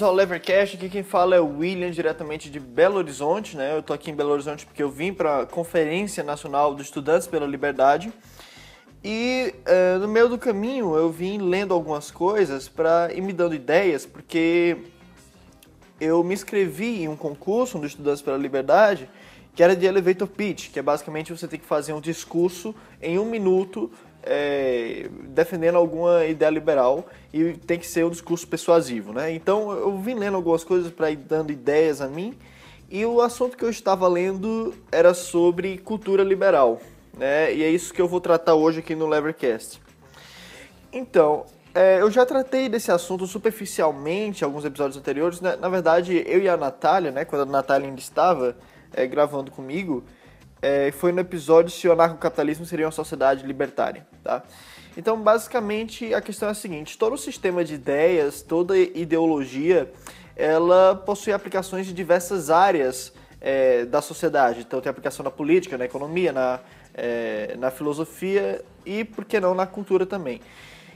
[0.00, 0.76] Bem-vindos ao Levercast.
[0.76, 3.76] Aqui quem fala é o William, diretamente de Belo Horizonte, né?
[3.76, 7.28] Eu tô aqui em Belo Horizonte porque eu vim para a Conferência Nacional dos Estudantes
[7.28, 8.10] pela Liberdade.
[9.04, 13.54] E uh, no meio do caminho eu vim lendo algumas coisas para ir me dando
[13.54, 14.78] ideias, porque
[16.00, 19.06] eu me inscrevi em um concurso um dos Estudantes pela Liberdade
[19.54, 23.18] que era de elevator pitch, que é basicamente você tem que fazer um discurso em
[23.18, 23.90] um minuto
[24.22, 29.32] é, defendendo alguma ideia liberal e tem que ser um discurso persuasivo, né?
[29.32, 32.36] Então eu vim lendo algumas coisas para ir dando ideias a mim
[32.90, 36.80] e o assunto que eu estava lendo era sobre cultura liberal,
[37.16, 37.54] né?
[37.54, 39.80] E é isso que eu vou tratar hoje aqui no Levercast.
[40.92, 45.40] Então, é, eu já tratei desse assunto superficialmente em alguns episódios anteriores.
[45.40, 45.56] Né?
[45.56, 48.56] Na verdade, eu e a Natália, né, quando a Natália ainda estava
[48.92, 50.02] é, gravando comigo,
[50.62, 54.42] é, foi no episódio se o anarcocapitalismo seria uma sociedade libertária, tá?
[54.96, 59.90] Então, basicamente, a questão é a seguinte: todo o sistema de ideias, toda ideologia,
[60.36, 64.60] ela possui aplicações de diversas áreas é, da sociedade.
[64.60, 66.60] Então, tem aplicação na política, na economia, na,
[66.94, 70.40] é, na filosofia e, por que não, na cultura também.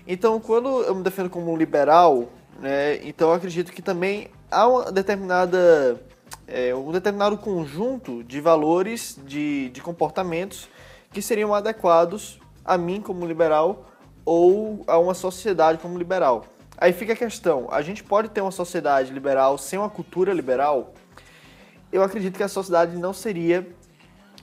[0.06, 2.28] Então, quando eu me defendo como liberal,
[2.60, 5.98] né, então acredito que também há uma determinada
[6.46, 10.68] é, um determinado conjunto de valores, de, de comportamentos
[11.10, 13.86] que seriam adequados a mim como liberal
[14.24, 16.46] ou a uma sociedade como liberal.
[16.76, 20.94] Aí fica a questão: a gente pode ter uma sociedade liberal sem uma cultura liberal?
[21.92, 23.66] Eu acredito que a sociedade não seria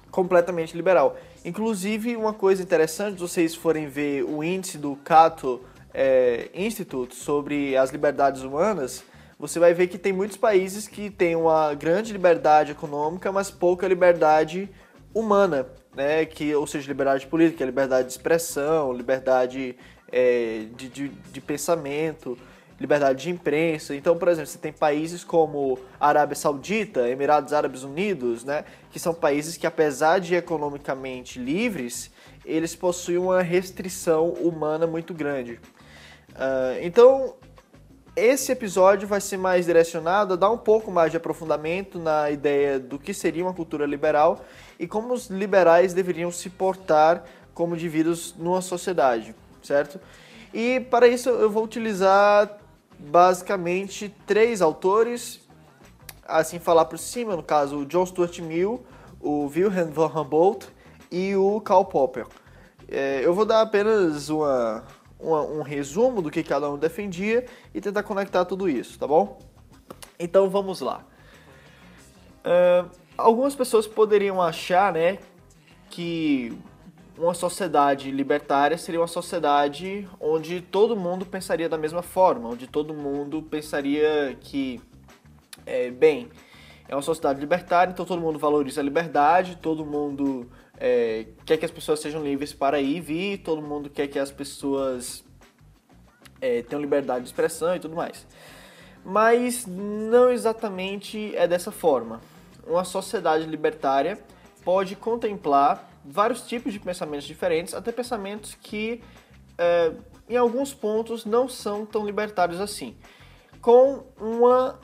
[0.09, 1.17] completamente liberal.
[1.43, 5.61] Inclusive, uma coisa interessante, se vocês forem ver o índice do Cato
[5.93, 9.03] é, Institute sobre as liberdades humanas,
[9.41, 13.87] você vai ver que tem muitos países que têm uma grande liberdade econômica, mas pouca
[13.87, 14.69] liberdade
[15.11, 16.23] humana, né?
[16.27, 19.75] Que, ou seja, liberdade política, liberdade de expressão, liberdade
[20.11, 22.37] é, de, de, de pensamento,
[22.79, 23.95] liberdade de imprensa.
[23.95, 29.11] Então, por exemplo, você tem países como Arábia Saudita, Emirados Árabes Unidos, né, que são
[29.11, 32.11] países que, apesar de economicamente livres,
[32.45, 35.59] eles possuem uma restrição humana muito grande.
[36.33, 37.35] Uh, então,
[38.15, 42.79] esse episódio vai ser mais direcionado a dar um pouco mais de aprofundamento na ideia
[42.79, 44.43] do que seria uma cultura liberal
[44.77, 47.23] e como os liberais deveriam se portar
[47.53, 49.33] como indivíduos numa sociedade,
[49.63, 49.99] certo?
[50.53, 52.57] E para isso eu vou utilizar
[52.99, 55.39] basicamente três autores,
[56.27, 58.85] assim falar por cima, no caso o John Stuart Mill,
[59.21, 60.67] o Wilhelm von Humboldt
[61.09, 62.25] e o Karl Popper.
[62.89, 64.83] É, eu vou dar apenas uma
[65.21, 69.39] um, um resumo do que cada um defendia e tentar conectar tudo isso, tá bom?
[70.19, 71.05] Então vamos lá.
[72.45, 75.19] Uh, algumas pessoas poderiam achar, né,
[75.89, 76.57] que
[77.17, 82.93] uma sociedade libertária seria uma sociedade onde todo mundo pensaria da mesma forma, onde todo
[82.93, 84.81] mundo pensaria que,
[85.65, 86.29] é, bem,
[86.87, 90.49] é uma sociedade libertária, então todo mundo valoriza a liberdade, todo mundo
[90.83, 94.17] é, quer que as pessoas sejam livres para ir e vir, todo mundo quer que
[94.17, 95.23] as pessoas
[96.41, 98.25] é, tenham liberdade de expressão e tudo mais.
[99.05, 102.19] Mas não exatamente é dessa forma.
[102.65, 104.17] Uma sociedade libertária
[104.65, 109.03] pode contemplar vários tipos de pensamentos diferentes, até pensamentos que,
[109.59, 109.93] é,
[110.27, 112.97] em alguns pontos, não são tão libertários assim,
[113.61, 114.79] com uma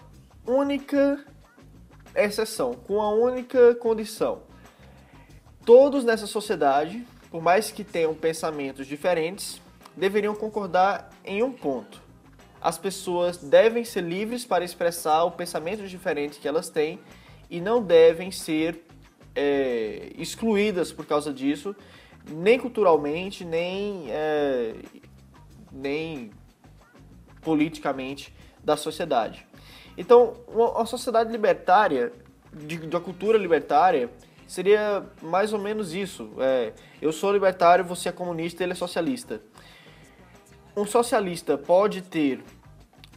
[0.46, 1.26] única
[2.16, 4.47] exceção, com a única condição
[5.68, 9.62] Todos nessa sociedade, por mais que tenham pensamentos diferentes,
[9.98, 12.02] deveriam concordar em um ponto.
[12.62, 17.02] As pessoas devem ser livres para expressar o pensamento diferente que elas têm
[17.50, 18.82] e não devem ser
[19.36, 21.76] é, excluídas por causa disso,
[22.26, 24.74] nem culturalmente, nem, é,
[25.70, 26.32] nem
[27.42, 29.46] politicamente da sociedade.
[29.98, 32.14] Então, uma, sociedade libertária,
[32.54, 34.10] de, de uma cultura libertária,
[34.48, 36.32] seria mais ou menos isso.
[36.40, 39.42] É, eu sou libertário, você é comunista, ele é socialista.
[40.76, 42.44] Um socialista pode ter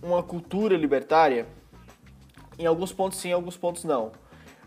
[0.03, 1.47] uma cultura libertária?
[2.59, 4.13] Em alguns pontos sim, em alguns pontos não.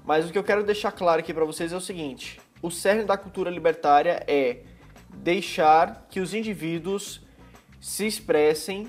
[0.05, 3.03] Mas o que eu quero deixar claro aqui para vocês é o seguinte: o cerne
[3.03, 4.61] da cultura libertária é
[5.09, 7.21] deixar que os indivíduos
[7.79, 8.87] se expressem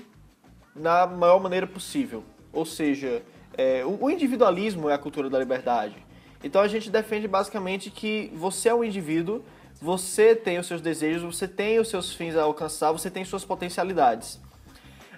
[0.75, 2.23] na maior maneira possível.
[2.51, 3.21] Ou seja,
[3.57, 6.04] é, o individualismo é a cultura da liberdade.
[6.45, 9.43] Então a gente defende basicamente que você é um indivíduo,
[9.81, 13.43] você tem os seus desejos, você tem os seus fins a alcançar, você tem suas
[13.43, 14.39] potencialidades.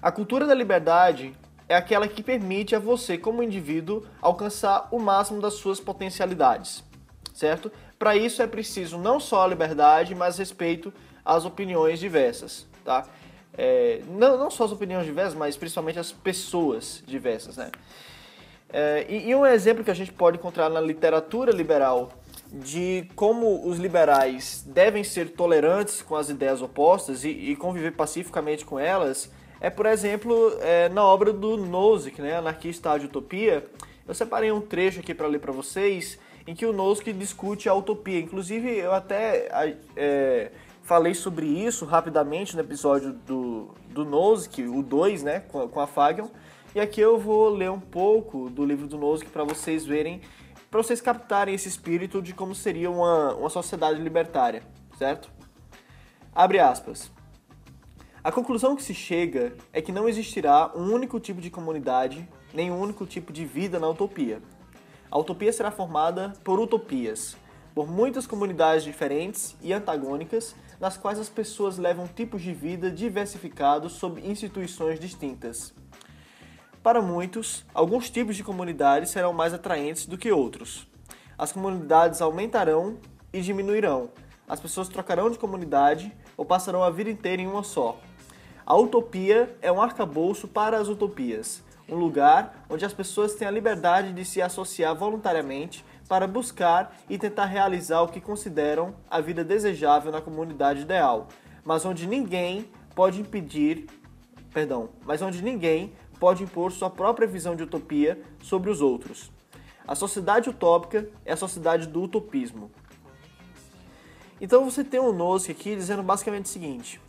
[0.02, 1.36] A cultura da liberdade
[1.68, 6.82] é aquela que permite a você, como indivíduo, alcançar o máximo das suas potencialidades,
[7.34, 7.70] certo?
[8.00, 10.94] Para isso é preciso não só a liberdade, mas respeito
[11.26, 13.06] às opiniões diversas, tá?
[13.58, 17.72] é, não, não só as opiniões diversas, mas principalmente as pessoas diversas, né?
[18.70, 22.12] É, e, e, um exemplo que a gente pode encontrar na literatura liberal
[22.52, 28.66] de como os liberais devem ser tolerantes com as ideias opostas e, e conviver pacificamente
[28.66, 33.66] com elas é, por exemplo, é, na obra do Nozick, né, Anarquista de Utopia.
[34.08, 37.74] Eu separei um trecho aqui para ler para vocês em que o Nozick discute a
[37.74, 38.20] utopia.
[38.20, 40.52] Inclusive, eu até é,
[40.84, 45.88] falei sobre isso rapidamente no episódio do, do Nozick, o 2, né, com, com a
[45.88, 46.28] Fagion.
[46.78, 50.22] E aqui eu vou ler um pouco do livro do Nozick para vocês verem,
[50.70, 54.62] para vocês captarem esse espírito de como seria uma, uma sociedade libertária,
[54.96, 55.28] certo?
[56.36, 57.12] Abre aspas.
[58.24, 62.70] A conclusão que se chega é que não existirá um único tipo de comunidade, nem
[62.70, 64.40] um único tipo de vida na utopia.
[65.10, 67.36] A utopia será formada por utopias,
[67.74, 73.94] por muitas comunidades diferentes e antagônicas, nas quais as pessoas levam tipos de vida diversificados
[73.94, 75.74] sob instituições distintas.
[76.88, 80.88] Para muitos, alguns tipos de comunidades serão mais atraentes do que outros.
[81.38, 82.98] As comunidades aumentarão
[83.34, 84.10] e diminuirão.
[84.48, 88.00] As pessoas trocarão de comunidade ou passarão a vida inteira em uma só.
[88.66, 93.52] A utopia é um arcabouço para as utopias, um lugar onde as pessoas têm a
[93.52, 99.44] liberdade de se associar voluntariamente para buscar e tentar realizar o que consideram a vida
[99.44, 101.28] desejável na comunidade ideal,
[101.66, 103.88] mas onde ninguém pode impedir,
[104.54, 109.32] perdão, mas onde ninguém pode impor sua própria visão de utopia sobre os outros.
[109.88, 112.70] A sociedade utópica é a sociedade do utopismo.
[114.40, 117.02] Então você tem um Nozick aqui dizendo basicamente o seguinte: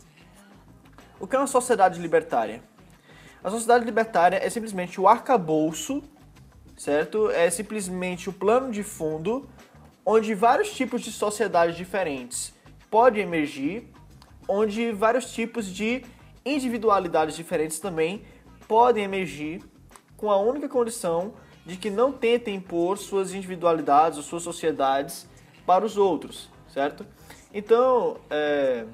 [1.19, 2.63] o que é uma sociedade libertária?
[3.43, 6.01] A sociedade libertária é simplesmente o arcabouço,
[6.77, 7.29] certo?
[7.29, 9.47] É simplesmente o plano de fundo
[10.05, 12.53] onde vários tipos de sociedades diferentes
[12.89, 13.87] podem emergir,
[14.47, 16.03] onde vários tipos de
[16.43, 18.23] individualidades diferentes também
[18.69, 19.63] podem emergir,
[20.15, 21.33] com a única condição
[21.65, 25.27] de que não tentem impor suas individualidades ou suas sociedades
[25.65, 27.03] para os outros, certo?
[27.51, 28.85] Então, é,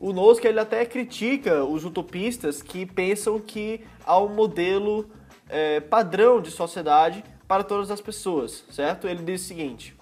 [0.00, 5.10] o Nozick ele até critica os utopistas que pensam que há um modelo
[5.50, 9.06] é, padrão de sociedade para todas as pessoas, certo?
[9.06, 9.94] Ele diz o seguinte,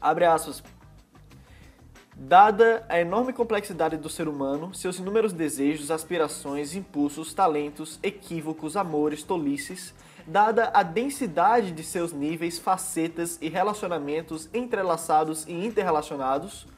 [0.00, 0.64] abre aspas,
[2.16, 9.24] Dada a enorme complexidade do ser humano, seus inúmeros desejos, aspirações, impulsos, talentos, equívocos, amores,
[9.24, 9.92] tolices,
[10.24, 16.68] dada a densidade de seus níveis, facetas e relacionamentos entrelaçados e interrelacionados,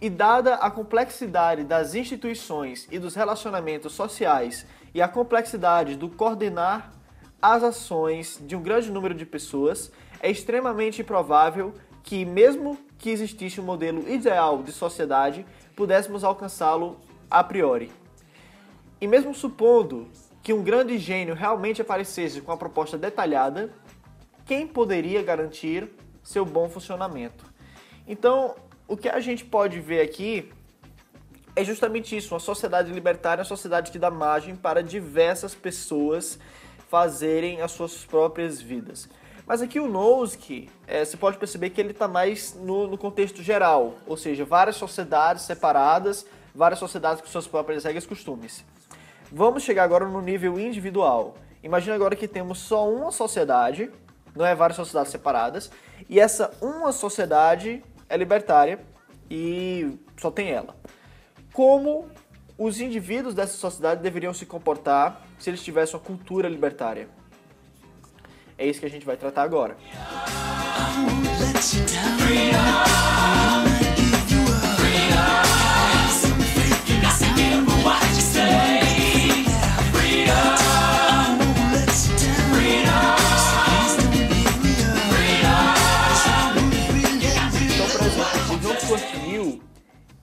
[0.00, 6.92] e dada a complexidade das instituições e dos relacionamentos sociais e a complexidade do coordenar
[7.40, 13.60] as ações de um grande número de pessoas, é extremamente improvável que, mesmo que existisse
[13.60, 15.44] um modelo ideal de sociedade,
[15.74, 16.98] pudéssemos alcançá-lo
[17.30, 17.92] a priori.
[19.00, 20.08] E mesmo supondo
[20.42, 23.72] que um grande gênio realmente aparecesse com a proposta detalhada,
[24.44, 25.90] quem poderia garantir
[26.22, 27.44] seu bom funcionamento?
[28.06, 28.54] Então,
[28.86, 30.50] o que a gente pode ver aqui
[31.56, 36.38] é justamente isso, uma sociedade libertária, uma sociedade que dá margem para diversas pessoas
[36.88, 39.08] fazerem as suas próprias vidas.
[39.46, 43.44] Mas aqui o Nozick, é, você pode perceber que ele está mais no, no, contexto
[43.44, 48.64] geral, ou seja, várias sociedades separadas, várias sociedades com suas próprias regras e costumes.
[49.30, 51.36] Vamos chegar agora no nível individual.
[51.62, 53.88] Imagina agora que temos só uma sociedade,
[54.34, 55.70] não é várias sociedades separadas,
[56.08, 58.80] e essa uma sociedade é libertária
[59.30, 60.74] e só tem ela.
[61.52, 62.08] Como
[62.58, 67.08] os indivíduos dessa sociedade deveriam se comportar se eles tivessem uma cultura libertária?
[68.58, 69.76] É isso que a gente vai tratar agora.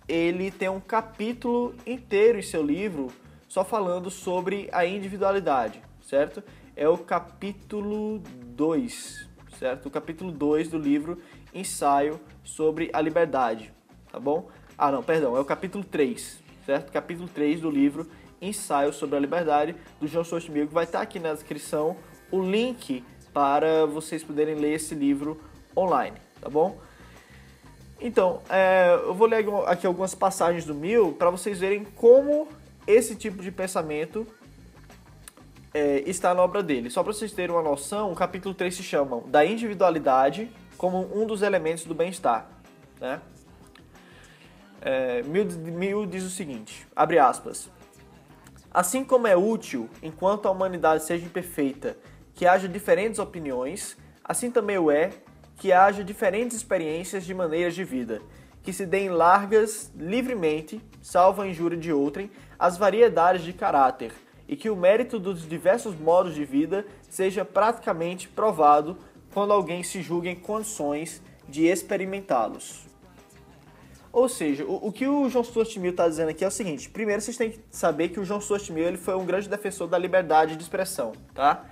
[0.08, 3.08] ele tem um capítulo inteiro em seu livro
[3.48, 6.44] só falando sobre a individualidade, certo?
[6.76, 8.24] É o capítulo
[8.56, 9.86] 2, certo?
[9.86, 11.20] O capítulo 2 do livro
[11.54, 13.72] Ensaio sobre a Liberdade,
[14.12, 14.50] tá bom?
[14.76, 16.92] Ah, não, perdão, é o capítulo 3, certo?
[16.92, 18.10] Capítulo 3 do livro
[18.42, 21.96] Ensaio sobre a Liberdade, do João Sochmil, que vai estar aqui na descrição
[22.32, 25.40] o link para vocês poderem ler esse livro
[25.78, 26.80] online, tá bom?
[28.02, 32.48] Então, é, eu vou ler aqui algumas passagens do Mil para vocês verem como
[32.88, 34.26] esse tipo de pensamento
[35.74, 36.90] é, está na obra dele.
[36.90, 41.26] Só para vocês terem uma noção, o capítulo 3 se chama Da Individualidade como um
[41.26, 42.48] dos elementos do bem-estar.
[43.00, 43.22] Né?
[44.82, 47.70] É, Mill, Mill diz o seguinte, abre aspas,
[48.74, 51.96] Assim como é útil, enquanto a humanidade seja imperfeita,
[52.34, 55.12] que haja diferentes opiniões, assim também o é
[55.58, 58.20] que haja diferentes experiências de maneiras de vida,
[58.64, 64.12] que se deem largas livremente, salvo a injúria de outrem, as variedades de caráter,
[64.54, 68.96] e que o mérito dos diversos modos de vida seja praticamente provado
[69.34, 72.86] quando alguém se julga em condições de experimentá-los.
[74.12, 76.88] Ou seja, o, o, que o João Stuart Mill está dizendo aqui é o seguinte:
[76.88, 79.88] primeiro vocês têm que saber que o João Stuart Mill ele foi um grande defensor
[79.88, 81.66] da liberdade de expressão, tá?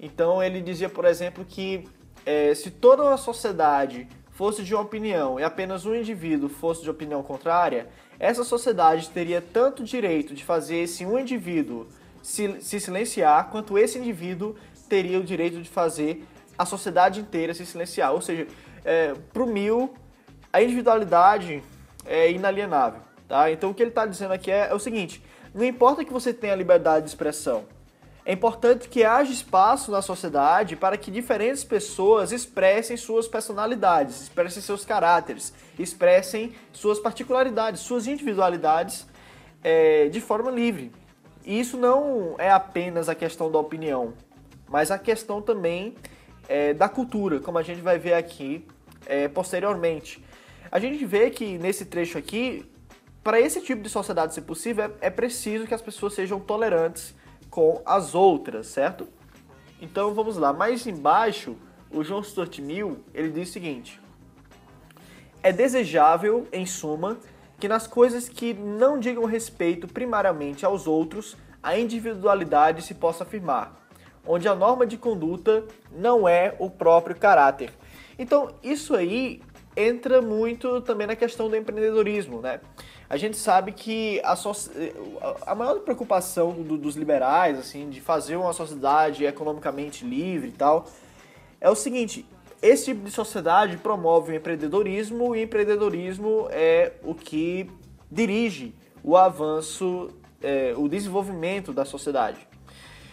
[0.00, 1.88] Então ele dizia, por exemplo, que
[2.26, 6.90] é, se toda a sociedade fosse de uma opinião e apenas um indivíduo fosse de
[6.90, 7.86] opinião contrária,
[8.18, 11.86] essa sociedade teria tanto direito de fazer esse um indivíduo
[12.24, 14.56] se, se silenciar, quanto esse indivíduo
[14.88, 16.24] teria o direito de fazer
[16.56, 18.12] a sociedade inteira se silenciar.
[18.12, 18.46] Ou seja,
[18.82, 19.94] é, para o Mill,
[20.50, 21.62] a individualidade
[22.06, 23.02] é inalienável.
[23.28, 23.50] Tá?
[23.50, 25.22] Então o que ele está dizendo aqui é, é o seguinte:
[25.54, 27.66] não importa que você tenha liberdade de expressão,
[28.24, 34.62] é importante que haja espaço na sociedade para que diferentes pessoas expressem suas personalidades, expressem
[34.62, 39.06] seus caráteres, expressem suas particularidades, suas individualidades
[39.62, 40.90] é, de forma livre.
[41.44, 44.14] E isso não é apenas a questão da opinião,
[44.68, 45.94] mas a questão também
[46.48, 48.66] é, da cultura, como a gente vai ver aqui
[49.06, 50.24] é, posteriormente.
[50.70, 52.64] A gente vê que nesse trecho aqui,
[53.22, 57.14] para esse tipo de sociedade ser possível, é, é preciso que as pessoas sejam tolerantes
[57.50, 59.06] com as outras, certo?
[59.80, 61.56] Então vamos lá, mais embaixo,
[61.90, 64.00] o João Stuart Mill, ele diz o seguinte:
[65.42, 67.18] É desejável, em suma,
[67.58, 73.74] que nas coisas que não digam respeito primariamente aos outros, a individualidade se possa afirmar,
[74.26, 77.72] onde a norma de conduta não é o próprio caráter.
[78.18, 79.40] Então, isso aí
[79.76, 82.60] entra muito também na questão do empreendedorismo, né?
[83.08, 84.52] A gente sabe que a, so
[85.46, 90.86] a maior preocupação do, dos liberais, assim, de fazer uma sociedade economicamente livre e tal,
[91.60, 92.26] é o seguinte:
[92.64, 97.70] esse tipo de sociedade promove o empreendedorismo e empreendedorismo é o que
[98.10, 100.08] dirige o avanço,
[100.42, 102.38] é, o desenvolvimento da sociedade.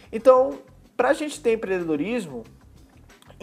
[0.10, 0.60] Então,
[0.96, 2.46] para a gente ter empreendedorismo,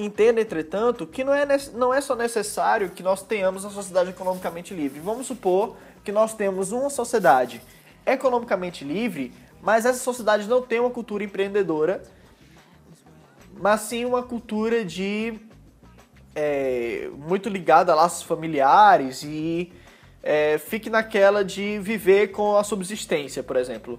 [0.01, 4.73] Entenda, entretanto, que não é, não é só necessário que nós tenhamos uma sociedade economicamente
[4.73, 5.01] livre.
[5.01, 5.75] Vamos supor
[6.05, 7.61] que nós temos uma sociedade
[8.07, 12.01] economicamente livre, mas essa sociedade não tem uma cultura empreendedora,
[13.61, 15.48] mas sim uma cultura de
[16.41, 19.73] é, muito ligada a laços familiares e
[20.23, 23.99] é, fique naquela de viver com a subsistência, por exemplo.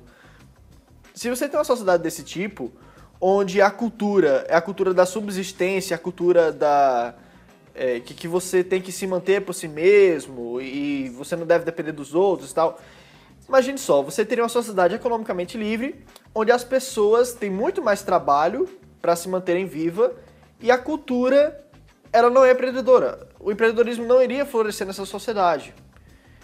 [1.14, 2.72] Se você tem uma sociedade desse tipo,
[3.20, 7.14] onde a cultura é a cultura da subsistência, a cultura da
[7.76, 11.66] é, que, que você tem que se manter por si mesmo e você não deve
[11.66, 12.80] depender dos outros e tal.
[13.50, 18.70] Imagine só, você teria uma sociedade economicamente livre, onde as pessoas têm muito mais trabalho
[19.02, 20.14] para se manterem viva
[20.62, 21.69] e a cultura
[22.12, 23.28] ela não é empreendedora.
[23.40, 25.74] O empreendedorismo não iria florescer nessa sociedade,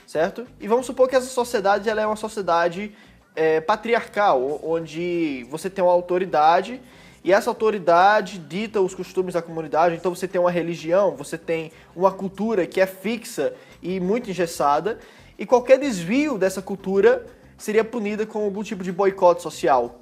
[0.06, 0.46] certo?
[0.60, 2.96] E vamos supor que essa sociedade ela é uma sociedade
[3.36, 6.82] é, patriarcal, onde você tem uma autoridade
[7.26, 9.96] e essa autoridade dita os costumes da comunidade.
[9.96, 15.00] Então você tem uma religião, você tem uma cultura que é fixa e muito engessada,
[15.38, 17.26] e qualquer desvio dessa cultura
[17.58, 20.02] seria punida com algum tipo de boicote social.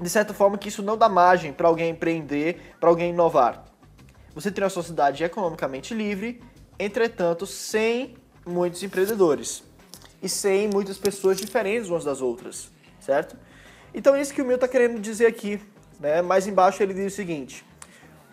[0.00, 3.64] De certa forma que isso não dá margem para alguém empreender, para alguém inovar.
[4.34, 6.42] Você tem uma sociedade economicamente livre,
[6.78, 8.14] entretanto sem
[8.44, 9.62] muitos empreendedores
[10.22, 13.36] e sem muitas pessoas diferentes umas das outras, certo?
[13.94, 15.60] Então é isso que o Mill está querendo dizer aqui.
[16.00, 16.20] Né?
[16.20, 17.64] Mais embaixo ele diz o seguinte: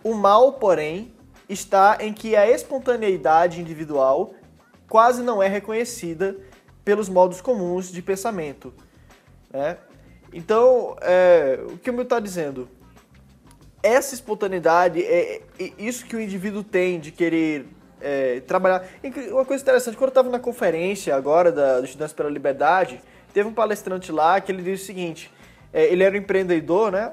[0.03, 1.13] o mal, porém,
[1.47, 4.33] está em que a espontaneidade individual
[4.89, 6.35] quase não é reconhecida
[6.83, 8.73] pelos modos comuns de pensamento.
[9.51, 9.77] Né?
[10.33, 12.67] Então, é, o que o Mill está dizendo?
[13.83, 17.65] Essa espontaneidade é, é isso que o indivíduo tem de querer
[17.99, 18.85] é, trabalhar.
[19.31, 23.01] Uma coisa interessante, quando eu estava na conferência agora da, do Estudantes pela Liberdade,
[23.33, 25.31] teve um palestrante lá que ele disse o seguinte:
[25.73, 27.11] é, ele era um empreendedor, né?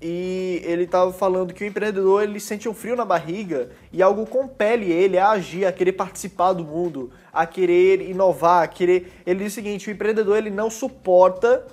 [0.00, 4.26] E ele estava falando que o empreendedor ele sente um frio na barriga e algo
[4.26, 9.12] compele ele a agir, a querer participar do mundo, a querer inovar, a querer.
[9.24, 11.64] Ele diz o seguinte: o empreendedor ele não suporta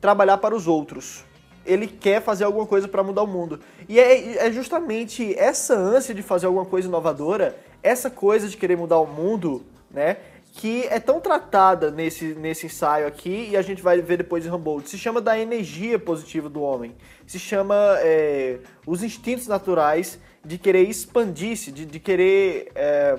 [0.00, 1.30] trabalhar para os outros
[1.64, 3.60] ele quer fazer alguma coisa para mudar o mundo.
[3.88, 8.76] E é, é, justamente essa ânsia de fazer alguma coisa inovadora essa coisa de querer
[8.76, 10.18] mudar o mundo, né?
[10.54, 14.50] Que é tão tratada nesse, nesse ensaio aqui, e a gente vai ver depois em
[14.50, 16.94] Humboldt, se chama da energia positiva do homem.
[17.26, 23.18] Se chama é, os instintos naturais de querer expandir-se, de, de querer é,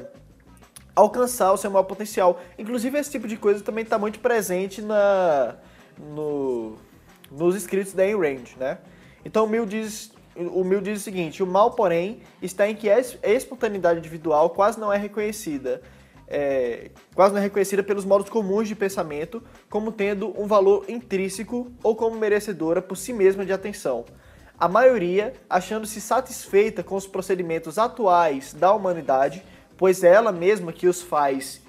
[0.95, 2.39] alcançar o seu maior potencial.
[2.57, 5.55] Inclusive, esse tipo de coisa também está muito presente na,
[5.97, 6.77] no,
[7.37, 8.77] nos escritos da Ayn né?
[9.25, 12.89] Então o Mill diz, o Mill diz o seguinte: o mal, porém, está em que
[12.89, 15.81] a espontaneidade individual quase não é reconhecida,
[16.27, 21.71] é, quase não é reconhecida pelos modos comuns de pensamento como tendo um valor intrínseco
[21.81, 24.05] ou como merecedora por si mesma de atenção.
[24.59, 29.43] A maioria achando-se satisfeita com os procedimentos atuais da humanidade,
[29.77, 31.61] pois é ela mesma que os faz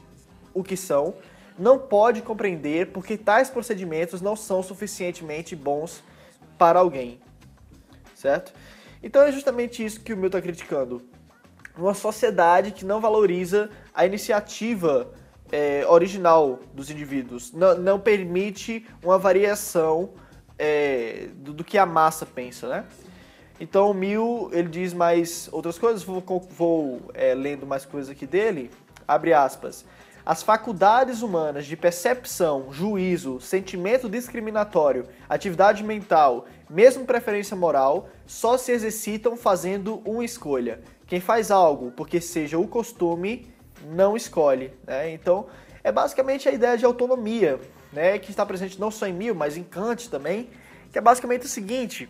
[0.53, 1.15] o que são,
[1.59, 6.03] não pode compreender porque tais procedimentos não são suficientemente bons
[6.59, 7.21] para alguém.
[8.15, 8.53] Certo?
[9.03, 11.03] Então é justamente isso que o meu está criticando.
[11.77, 15.13] Uma sociedade que não valoriza a iniciativa
[15.53, 20.11] é, original dos indivíduos, não, não permite uma variação
[20.59, 22.85] é, do, do, que a massa pensa, né?
[23.61, 28.27] Então o Mill, ele diz mais outras coisas, vou, vou é, lendo mais coisas aqui
[28.27, 28.71] dele,
[29.07, 29.85] abre aspas.
[30.27, 38.73] As faculdades humanas de percepção, juízo, sentimento discriminatório, atividade mental, mesmo preferência moral, só se
[38.73, 40.81] exercitam fazendo uma escolha.
[41.07, 43.53] Quem faz algo porque seja o costume,
[43.91, 44.73] não escolhe.
[44.87, 45.11] Né?
[45.11, 45.47] Então,
[45.83, 47.61] é basicamente a ideia de autonomia,
[47.93, 48.19] né?
[48.19, 50.49] que está presente não só em Mill, mas em Kant também,
[50.91, 52.09] que é basicamente o seguinte: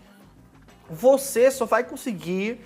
[0.89, 2.61] você só vai conseguir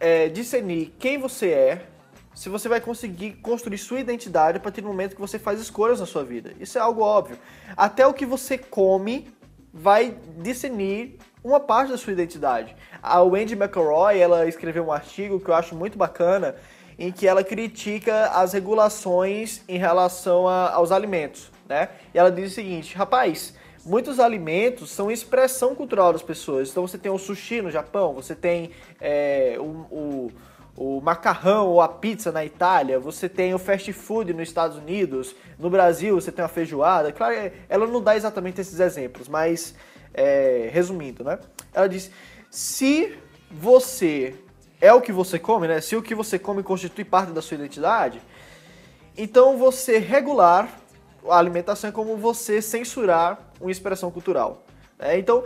[0.00, 1.86] é, discernir quem você é
[2.34, 6.00] se você vai conseguir construir sua identidade a partir do momento que você faz escolhas
[6.00, 6.52] na sua vida.
[6.60, 7.38] Isso é algo óbvio.
[7.76, 9.28] Até o que você come
[9.72, 12.76] vai discernir uma parte da sua identidade.
[13.02, 16.56] A Wendy McElroy, ela escreveu um artigo que eu acho muito bacana,
[16.98, 21.88] em que ela critica as regulações em relação a, aos alimentos, né?
[22.12, 26.68] E ela diz o seguinte, rapaz, muitos alimentos são expressão cultural das pessoas.
[26.68, 30.32] Então você tem o sushi no Japão, você tem é, o, o
[30.80, 35.36] o macarrão ou a pizza na Itália, você tem o fast food nos Estados Unidos,
[35.58, 37.12] no Brasil você tem a feijoada.
[37.12, 39.74] Claro, é, ela não dá exatamente esses exemplos, mas
[40.14, 41.38] é, resumindo, né?
[41.74, 42.10] Ela diz:
[42.50, 43.14] se
[43.50, 44.34] você
[44.80, 45.82] é o que você come, né?
[45.82, 48.22] Se o que você come constitui parte da sua identidade,
[49.18, 50.80] então você regular
[51.28, 54.64] a alimentação é como você censurar uma expressão cultural.
[54.98, 55.44] É, então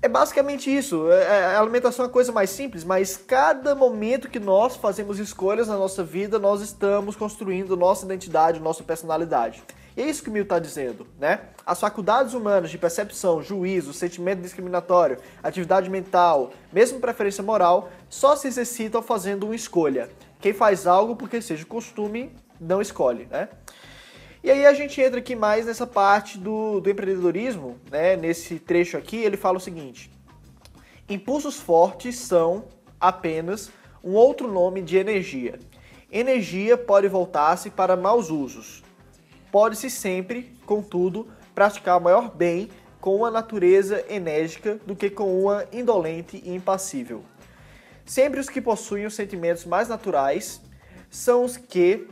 [0.00, 1.10] é basicamente isso.
[1.10, 5.18] É, é, a alimentação é a coisa mais simples, mas cada momento que nós fazemos
[5.18, 9.62] escolhas na nossa vida, nós estamos construindo nossa identidade, nossa personalidade.
[9.96, 11.40] E é isso que o Mill está dizendo, né?
[11.66, 18.46] As faculdades humanas de percepção, juízo, sentimento discriminatório, atividade mental, mesmo preferência moral, só se
[18.46, 20.08] exercitam fazendo uma escolha.
[20.40, 23.48] Quem faz algo porque seja costume, não escolhe, né?
[24.42, 28.16] E aí a gente entra aqui mais nessa parte do, do empreendedorismo, né?
[28.16, 30.10] Nesse trecho aqui, ele fala o seguinte:
[31.08, 32.66] impulsos fortes são
[33.00, 33.70] apenas
[34.02, 35.58] um outro nome de energia.
[36.10, 38.82] Energia pode voltar-se para maus usos.
[39.50, 42.70] Pode-se sempre, contudo, praticar maior bem
[43.00, 47.22] com uma natureza enérgica do que com uma indolente e impassível.
[48.04, 50.62] Sempre os que possuem os sentimentos mais naturais
[51.10, 52.06] são os que,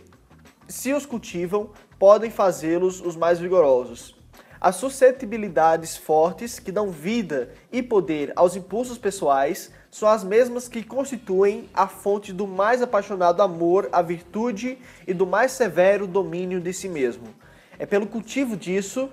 [0.68, 4.16] se os cultivam, podem fazê-los os mais vigorosos.
[4.60, 10.82] As suscetibilidades fortes que dão vida e poder aos impulsos pessoais são as mesmas que
[10.82, 16.72] constituem a fonte do mais apaixonado amor à virtude e do mais severo domínio de
[16.72, 17.28] si mesmo.
[17.78, 19.10] É pelo cultivo disso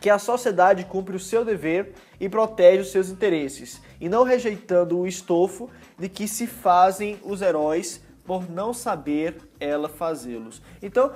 [0.00, 4.98] que a sociedade cumpre o seu dever e protege os seus interesses, e não rejeitando
[4.98, 10.60] o estofo de que se fazem os heróis por não saber ela fazê-los.
[10.82, 11.12] Então,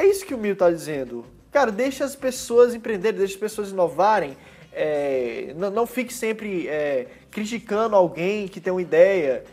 [0.00, 1.24] é isso que o Mil está dizendo.
[1.52, 4.36] Cara, deixa as pessoas empreenderem, deixa as pessoas inovarem.
[4.72, 9.44] É, não, não, fique sempre é, criticando alguém que tem uma ideia.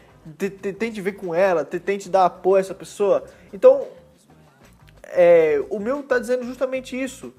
[0.78, 3.26] Tente ver com ela, tente dar apoio a essa pessoa.
[3.52, 3.88] Então,
[5.04, 7.34] é, o meu está dizendo justamente isso.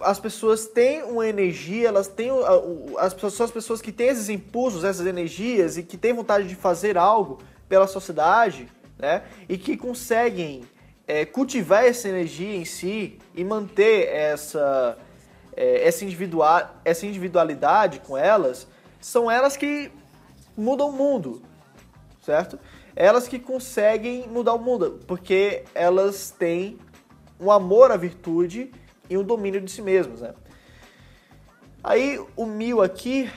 [0.00, 2.30] As pessoas têm uma energia, elas têm
[2.98, 6.48] as pessoas, são as pessoas que têm esses impulsos, essas energias e que têm vontade
[6.48, 8.66] de fazer algo pela sociedade,
[8.98, 9.24] né?
[9.46, 10.64] E que conseguem
[11.06, 14.98] é, cultivar essa energia em si e manter essa,
[15.56, 18.66] é, essa, individual, essa individualidade com elas,
[19.00, 19.90] são elas que
[20.56, 21.42] mudam o mundo,
[22.22, 22.58] certo?
[22.96, 26.78] Elas que conseguem mudar o mundo, porque elas têm
[27.38, 28.72] um amor à virtude
[29.10, 30.34] e um domínio de si mesmas, né?
[31.82, 33.30] Aí o Mill aqui,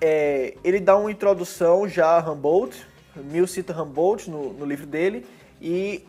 [0.00, 5.24] é, ele dá uma introdução já a Humboldt, Mill cita Humboldt no, no livro dele,
[5.60, 6.04] e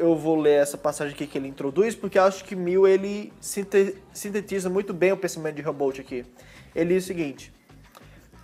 [0.00, 4.70] eu vou ler essa passagem aqui que ele introduz, porque acho que Mill ele sintetiza
[4.70, 6.24] muito bem o pensamento de Humboldt aqui.
[6.74, 7.52] Ele diz o seguinte: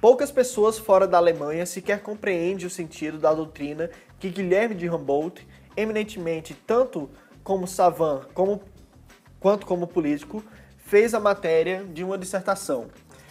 [0.01, 5.47] Poucas pessoas fora da Alemanha sequer compreendem o sentido da doutrina que Guilherme de Humboldt,
[5.75, 7.09] eminentemente tanto
[7.43, 8.61] como savant como,
[9.41, 10.45] quanto como político,
[10.77, 12.89] fez a matéria de uma dissertação.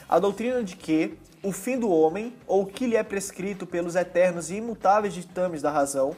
[0.10, 3.96] A doutrina de que o fim do homem, ou o que lhe é prescrito pelos
[3.96, 6.16] eternos e imutáveis ditames da razão,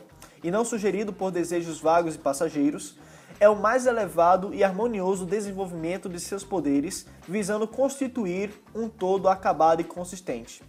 [0.48, 2.96] e não sugerido por desejos vagos e passageiros,
[3.38, 9.82] é o mais elevado e harmonioso desenvolvimento de seus poderes, visando constituir um todo acabado
[9.82, 10.64] e consistente.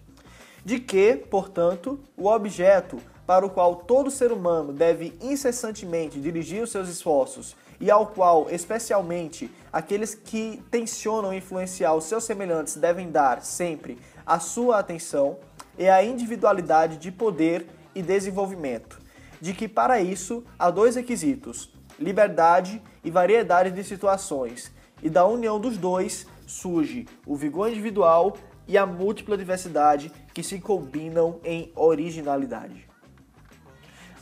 [0.64, 6.73] De que, portanto, o objeto para o qual todo ser humano deve incessantemente dirigir os
[6.73, 13.43] seus esforços e ao qual, especialmente, aqueles que tensionam influenciar os seus semelhantes devem dar
[13.43, 15.37] sempre a sua atenção,
[15.79, 17.64] é a individualidade de poder
[17.95, 18.99] e desenvolvimento,
[19.40, 24.72] de que para isso há dois requisitos: liberdade e variedade de situações,
[25.03, 30.59] e da união dos dois surge o vigor individual e a múltipla diversidade que se
[30.59, 32.88] combinam em originalidade.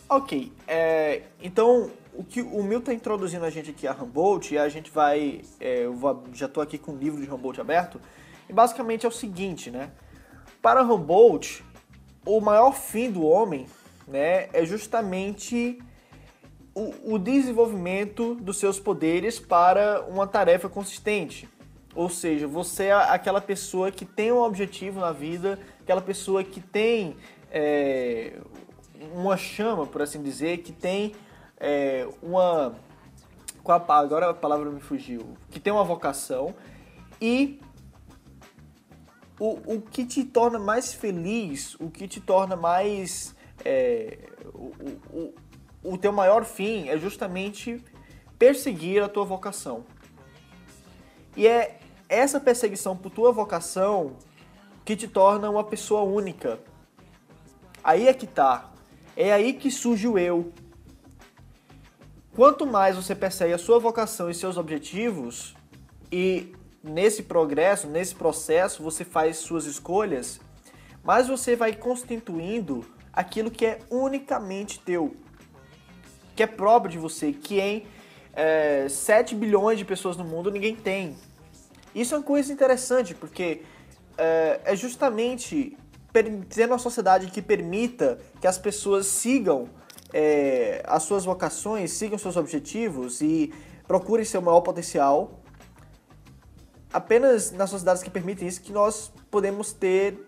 [0.09, 4.59] Ok, é, então o que o Milton está introduzindo a gente aqui a Humboldt, e
[4.59, 8.01] a gente vai, é, eu vou, já estou aqui com o livro de Humboldt aberto,
[8.49, 9.91] e basicamente é o seguinte, né?
[10.63, 11.65] Para Humboldt,
[12.25, 13.67] o maior fim do homem,
[14.07, 15.79] né, é justamente
[16.75, 21.49] o, o desenvolvimento dos seus poderes para uma tarefa consistente.
[21.95, 26.61] Ou seja, você é aquela pessoa que tem um objetivo na vida, aquela pessoa que
[26.61, 27.17] tem
[27.51, 28.39] é,
[29.15, 31.15] uma chama, por assim dizer, que tem
[31.59, 32.75] é, uma.
[33.89, 35.37] Agora a palavra me fugiu.
[35.51, 36.55] Que tem uma vocação
[37.21, 37.59] e
[39.39, 43.35] o, o que te torna mais feliz, o que te torna mais.
[43.65, 44.19] É,
[44.55, 44.73] o,
[45.11, 45.35] o,
[45.83, 47.83] o teu maior fim é justamente
[48.39, 49.85] perseguir a tua vocação.
[51.37, 54.17] E é essa perseguição por tua vocação
[54.85, 56.59] que te torna uma pessoa única.
[57.83, 58.71] Aí é que tá.
[59.17, 60.53] É aí que surge o eu.
[62.35, 65.57] Quanto mais você persegue a sua vocação e seus objetivos,
[66.13, 70.41] e nesse progresso, nesse processo, você faz suas escolhas,
[71.03, 72.85] mais você vai constituindo
[73.17, 75.17] aquilo que é unicamente teu
[76.37, 77.87] que é próprio de você, que em
[78.35, 81.17] é, 7 bilhões de pessoas no mundo ninguém tem.
[81.95, 83.63] Isso é uma coisa interessante, porque
[84.19, 85.77] é, é justamente
[86.51, 89.69] ter uma sociedade que permita que as pessoas sigam
[90.13, 93.53] é, as suas vocações, sigam seus objetivos e
[93.87, 95.41] procurem seu maior potencial.
[96.93, 100.27] Apenas nas sociedades que permitem isso que nós podemos ter.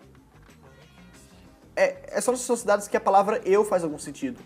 [1.78, 4.40] É, é só nas sociedades que a palavra eu faz algum sentido.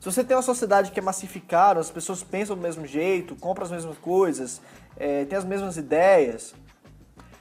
[0.00, 3.66] Se você tem uma sociedade que é massificada, as pessoas pensam do mesmo jeito, compram
[3.66, 4.62] as mesmas coisas,
[4.96, 6.54] é, têm as mesmas ideias,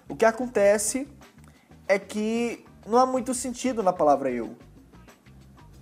[0.10, 1.08] o que acontece
[1.88, 4.56] é que não há muito sentido na palavra eu.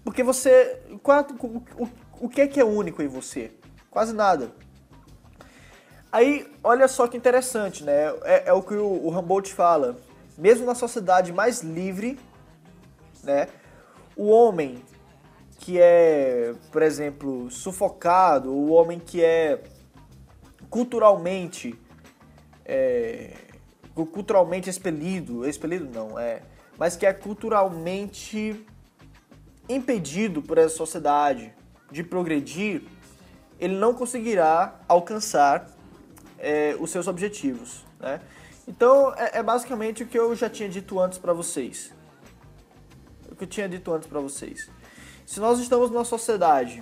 [0.03, 0.81] Porque você.
[1.01, 1.89] Qual, o, o,
[2.21, 3.51] o que é que é único em você?
[3.89, 4.51] Quase nada.
[6.11, 8.13] Aí, olha só que interessante, né?
[8.23, 9.95] É, é o que o, o Humboldt fala.
[10.37, 12.19] Mesmo na sociedade mais livre,
[13.23, 13.47] né?
[14.15, 14.83] O homem
[15.59, 19.63] que é, por exemplo, sufocado, o homem que é
[20.69, 21.79] culturalmente
[22.65, 23.33] é,
[23.93, 26.41] culturalmente expelido, expelido não, é,
[26.77, 28.65] mas que é culturalmente
[29.69, 31.53] impedido por essa sociedade
[31.91, 32.83] de progredir,
[33.59, 35.69] ele não conseguirá alcançar
[36.39, 38.19] é, os seus objetivos, né?
[38.67, 41.93] Então é, é, basicamente o que eu já tinha dito antes para vocês.
[43.43, 44.69] Que eu tinha dito antes para vocês.
[45.25, 46.81] Se nós estamos numa sociedade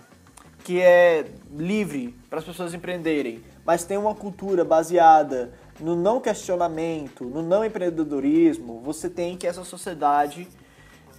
[0.64, 7.26] que é livre para as pessoas empreenderem, mas tem uma cultura baseada no não questionamento,
[7.26, 10.48] no não empreendedorismo, você tem que essa sociedade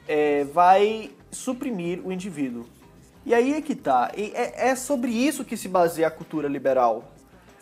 [0.06, 2.64] é, vai suprimir o indivíduo.
[3.26, 4.12] E aí é que tá.
[4.14, 7.12] É, é sobre isso que se baseia a cultura liberal.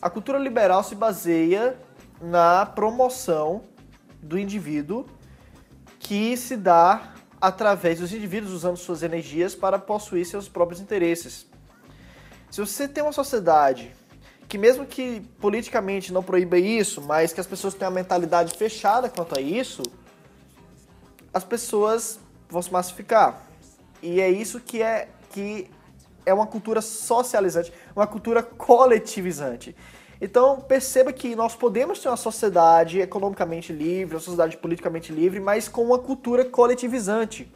[0.03, 1.79] A cultura liberal se baseia
[2.21, 3.63] na promoção
[4.23, 5.07] do indivíduo
[5.99, 11.47] que se dá através dos indivíduos usando suas energias para possuir seus próprios interesses.
[12.51, 13.93] Se você tem uma sociedade
[14.49, 19.09] que mesmo que politicamente não proíba isso, mas que as pessoas têm uma mentalidade fechada
[19.09, 19.83] quanto a isso,
[21.33, 23.47] as pessoas vão se massificar.
[24.03, 25.71] E é isso que é que
[26.27, 29.77] é uma cultura socializante, uma cultura coletivizante.
[30.21, 35.67] Então perceba que nós podemos ter uma sociedade economicamente livre, uma sociedade politicamente livre, mas
[35.67, 37.51] com uma cultura coletivizante.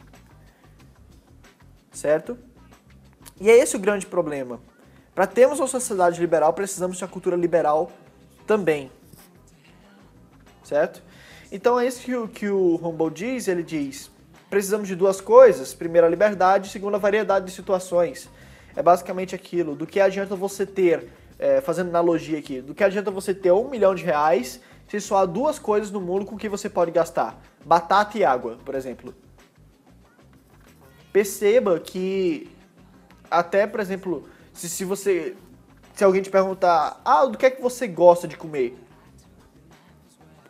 [1.91, 2.37] Certo?
[3.39, 4.59] E é esse o grande problema.
[5.13, 7.91] Para termos uma sociedade liberal, precisamos de uma cultura liberal
[8.47, 8.91] também.
[10.63, 11.03] Certo?
[11.51, 14.09] Então é isso que o, que o Humboldt diz, ele diz,
[14.49, 18.27] precisamos de duas coisas, primeiro a liberdade, segundo a variedade de situações.
[18.75, 23.11] É basicamente aquilo, do que adianta você ter é, fazendo analogia aqui, do que adianta
[23.11, 26.47] você ter um milhão de reais se só há duas coisas no mundo com que
[26.47, 29.13] você pode gastar: batata e água, por exemplo.
[31.11, 32.51] Perceba que
[33.29, 35.35] até, por exemplo, se, se você.
[35.93, 38.77] Se alguém te perguntar, ah, do que é que você gosta de comer?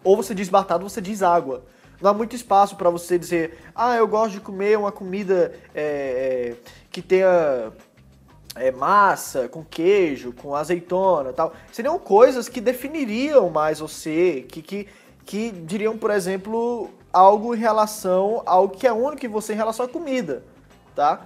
[0.03, 1.63] Ou você diz batata, ou você diz água.
[2.01, 6.55] Não há muito espaço para você dizer, ah, eu gosto de comer uma comida é,
[6.91, 7.71] que tenha
[8.55, 11.53] é, massa, com queijo, com azeitona tal.
[11.71, 14.87] Seriam coisas que definiriam mais você, que, que,
[15.25, 19.85] que diriam, por exemplo, algo em relação ao que é único em você em relação
[19.85, 20.43] à comida,
[20.95, 21.25] tá?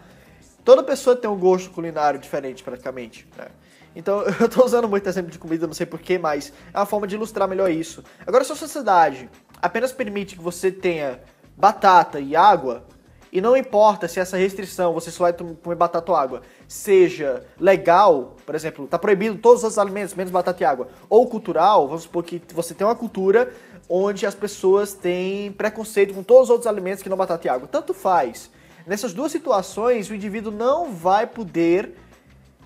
[0.66, 3.48] Toda pessoa tem um gosto culinário diferente, praticamente, né?
[3.96, 7.08] Então, eu estou usando muito exemplo de comida, não sei porquê, mas é uma forma
[7.08, 8.04] de ilustrar melhor isso.
[8.26, 9.30] Agora, se a sociedade
[9.62, 11.20] apenas permite que você tenha
[11.58, 12.86] batata e água,
[13.32, 18.36] e não importa se essa restrição, você só vai comer batata ou água, seja legal,
[18.46, 22.24] por exemplo, está proibido todos os alimentos, menos batata e água, ou cultural, vamos supor
[22.24, 23.54] que você tem uma cultura
[23.88, 27.68] onde as pessoas têm preconceito com todos os outros alimentos que não batata e água.
[27.68, 28.52] Tanto faz.
[28.86, 31.96] Nessas duas situações, o indivíduo não vai poder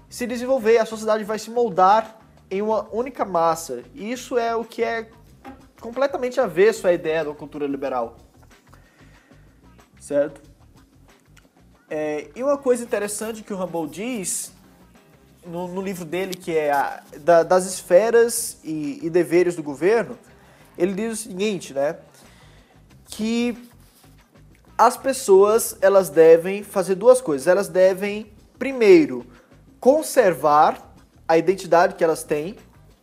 [0.09, 2.19] se desenvolver, a sociedade vai se moldar
[2.51, 3.83] em uma única massa.
[3.93, 5.09] E isso é o que é
[5.81, 8.15] completamente avesso à ideia da cultura liberal.
[9.99, 10.52] Certo?
[11.89, 14.51] É, e uma coisa interessante que o Rambo diz
[15.45, 20.17] no, no, livro dele, que é a, da, das esferas e, e, deveres do governo,
[20.77, 21.97] ele diz o seguinte, né?
[23.07, 23.57] Que
[24.77, 27.47] as pessoas elas devem fazer duas coisas.
[27.47, 29.25] Elas devem, primeiro,
[29.79, 30.95] conservar
[31.27, 32.55] a identidade que elas têm,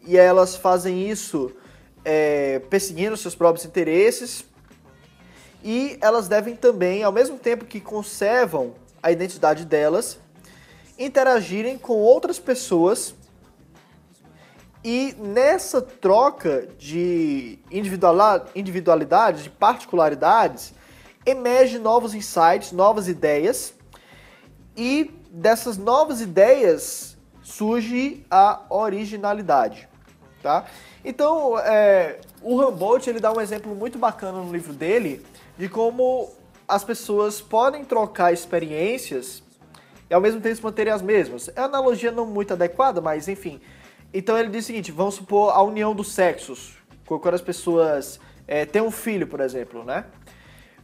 [0.07, 1.53] e elas fazem isso
[2.05, 4.45] é, perseguindo seus próprios interesses,
[5.63, 10.19] e elas devem também, ao mesmo tempo que conservam a identidade delas,
[10.99, 13.15] interagirem com outras pessoas
[14.83, 20.73] e nessa troca de individualidades, de particularidades,
[21.25, 23.75] emerge novos insights, novas ideias
[24.77, 29.89] e dessas novas ideias surge a originalidade,
[30.43, 30.65] tá?
[31.05, 35.25] Então, é, o Humboldt ele dá um exemplo muito bacana no livro dele
[35.61, 36.31] de como
[36.67, 39.43] as pessoas podem trocar experiências
[40.09, 41.51] e ao mesmo tempo manterem as mesmas.
[41.55, 43.61] É analogia não muito adequada, mas enfim.
[44.13, 46.79] Então ele diz o seguinte: vamos supor a união dos sexos.
[47.05, 48.19] Quando as pessoas
[48.49, 50.07] é, têm um filho, por exemplo, né?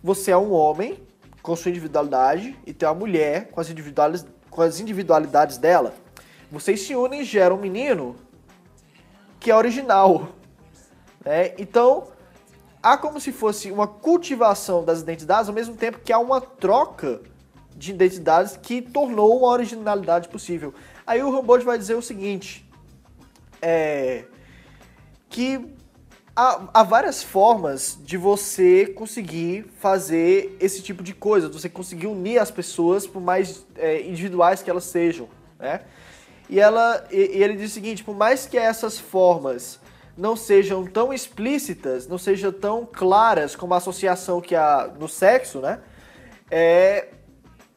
[0.03, 1.01] Você é um homem
[1.41, 5.95] com sua individualidade e tem uma mulher com as, individualidades, com as individualidades dela.
[6.53, 8.15] Vocês se unem e geram um menino
[9.41, 10.29] que é original.
[11.25, 11.55] Né?
[11.57, 12.09] Então,
[12.87, 17.21] há como se fosse uma cultivação das identidades, ao mesmo tempo que há uma troca
[17.75, 20.73] de identidades que tornou uma originalidade possível.
[21.05, 22.65] Aí o Humboldt vai dizer o seguinte,
[23.61, 24.25] é,
[25.29, 25.67] que
[26.35, 32.07] há, há, várias formas de você conseguir fazer esse tipo de coisa, de você conseguir
[32.07, 35.81] unir as pessoas, por mais é, individuais que elas sejam, né?
[36.49, 39.81] E, ela, e, e ele diz o seguinte, por mais que essas formas
[40.17, 45.61] não sejam tão explícitas, não sejam tão claras como a associação que há no sexo,
[45.61, 45.81] né?
[46.51, 47.09] É,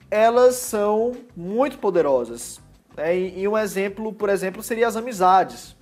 [0.09, 2.61] elas são muito poderosas.
[2.95, 3.17] Né?
[3.17, 5.75] E, e, um exemplo, por exemplo, seria as amizades.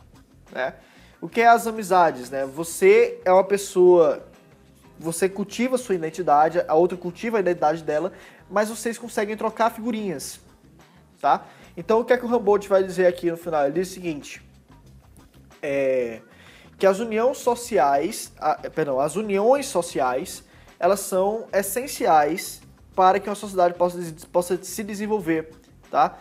[0.52, 0.74] Né?
[1.22, 2.30] O que é as amizades?
[2.30, 2.46] Né?
[2.46, 4.26] Você é uma pessoa,
[5.00, 8.12] você cultiva sua identidade, a outra cultiva a identidade dela,
[8.50, 10.40] mas vocês conseguem trocar figurinhas,
[11.20, 11.46] tá?
[11.76, 13.66] Então o que é que o Humboldt vai dizer aqui no final?
[13.66, 14.42] Ele diz o seguinte:
[15.62, 16.22] é,
[16.78, 20.44] que as uniões sociais, a, perdão, as uniões sociais,
[20.80, 22.62] elas são essenciais
[22.96, 24.00] para que uma sociedade possa,
[24.32, 25.52] possa se desenvolver,
[25.90, 26.18] tá?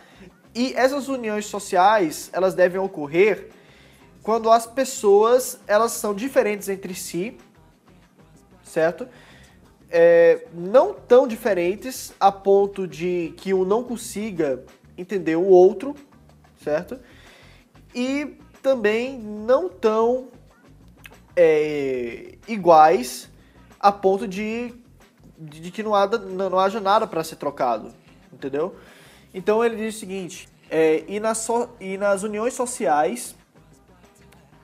[0.53, 3.49] E essas uniões sociais, elas devem ocorrer
[4.23, 7.37] quando as pessoas, elas são diferentes entre si,
[8.63, 9.07] certo?
[9.89, 14.63] É, não tão diferentes a ponto de que um não consiga
[14.97, 15.95] entender o outro,
[16.61, 16.99] certo?
[17.95, 20.27] E também não tão
[21.37, 23.29] é, iguais
[23.79, 24.73] a ponto de,
[25.37, 27.93] de, que não, há, não, haja nada para ser trocado,
[28.33, 28.75] entendeu?
[29.31, 33.35] Então ele diz o seguinte, é, e, nas so, e nas uniões sociais,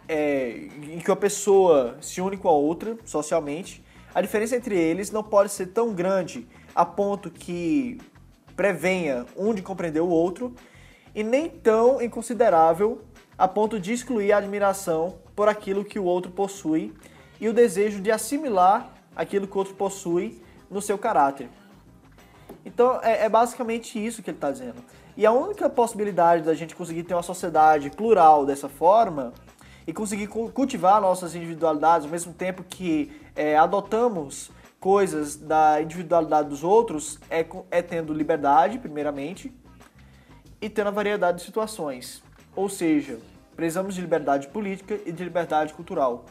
[0.07, 3.83] é, em que a pessoa se une com a outra socialmente,
[4.13, 7.99] a diferença entre eles não pode ser tão grande a ponto que
[8.55, 10.55] prevenha um de compreender o outro,
[11.13, 13.01] e nem tão inconsiderável
[13.37, 16.93] a ponto de excluir a admiração por aquilo que o outro possui
[17.39, 21.49] e o desejo de assimilar aquilo que o outro possui no seu caráter.
[22.65, 24.83] Então é, é basicamente isso que ele está dizendo.
[25.15, 29.33] E a única possibilidade da gente conseguir ter uma sociedade plural dessa forma
[29.85, 36.63] e conseguir cultivar nossas individualidades ao mesmo tempo que é, adotamos coisas da individualidade dos
[36.63, 39.53] outros é, é tendo liberdade, primeiramente,
[40.61, 42.23] e tendo a variedade de situações.
[42.55, 43.19] Ou seja,
[43.55, 46.25] precisamos de liberdade política e de liberdade cultural.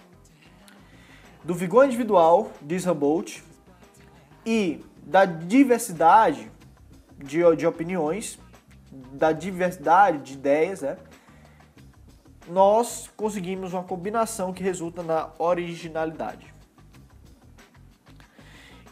[1.45, 3.43] Do vigor individual, diz Humboldt,
[4.45, 6.51] e da diversidade
[7.19, 8.39] de, de opiniões,
[9.13, 10.97] da diversidade de ideias, né,
[12.49, 16.53] nós conseguimos uma combinação que resulta na originalidade.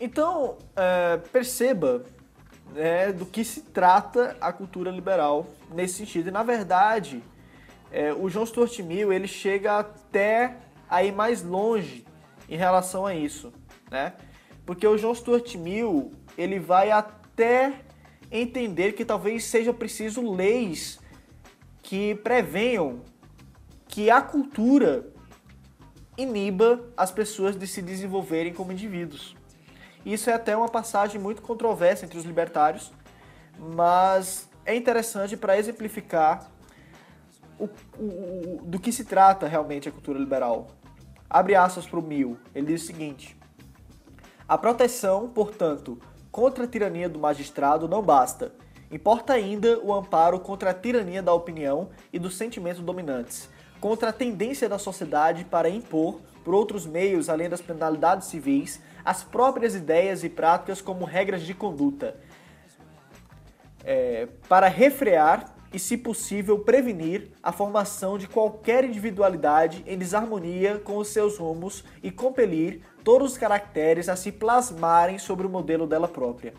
[0.01, 2.05] Então, é, perceba
[2.73, 6.29] né, do que se trata a cultura liberal nesse sentido.
[6.29, 7.23] E, na verdade,
[7.93, 10.57] é, o John Stuart Mill ele chega até
[10.89, 12.05] aí mais longe
[12.49, 13.53] em relação a isso,
[13.91, 14.15] né?
[14.65, 17.75] Porque o John Stuart Mill ele vai até
[18.31, 21.01] entender que talvez seja preciso leis
[21.83, 23.03] que prevenham
[23.89, 25.13] que a cultura
[26.17, 29.35] iniba as pessoas de se desenvolverem como indivíduos.
[30.05, 32.93] Isso é até uma passagem muito controversa entre os libertários,
[33.59, 36.51] mas é interessante para exemplificar
[37.61, 37.69] o,
[38.03, 40.69] o, do que se trata realmente a cultura liberal.
[41.29, 43.37] Abre aspas para o Mill, ele diz o seguinte:
[44.49, 45.99] A proteção, portanto,
[46.33, 48.53] contra a tirania do magistrado não basta.
[48.91, 53.49] Importa ainda o amparo contra a tirania da opinião e dos sentimentos dominantes,
[53.81, 59.23] contra a tendência da sociedade para impor, por outros meios além das penalidades civis, as
[59.23, 62.17] próprias ideias e práticas como regras de conduta,
[63.85, 70.97] é, para refrear e, se possível, prevenir a formação de qualquer individualidade em desarmonia com
[70.97, 76.09] os seus rumos e compelir todos os caracteres a se plasmarem sobre o modelo dela
[76.09, 76.55] própria.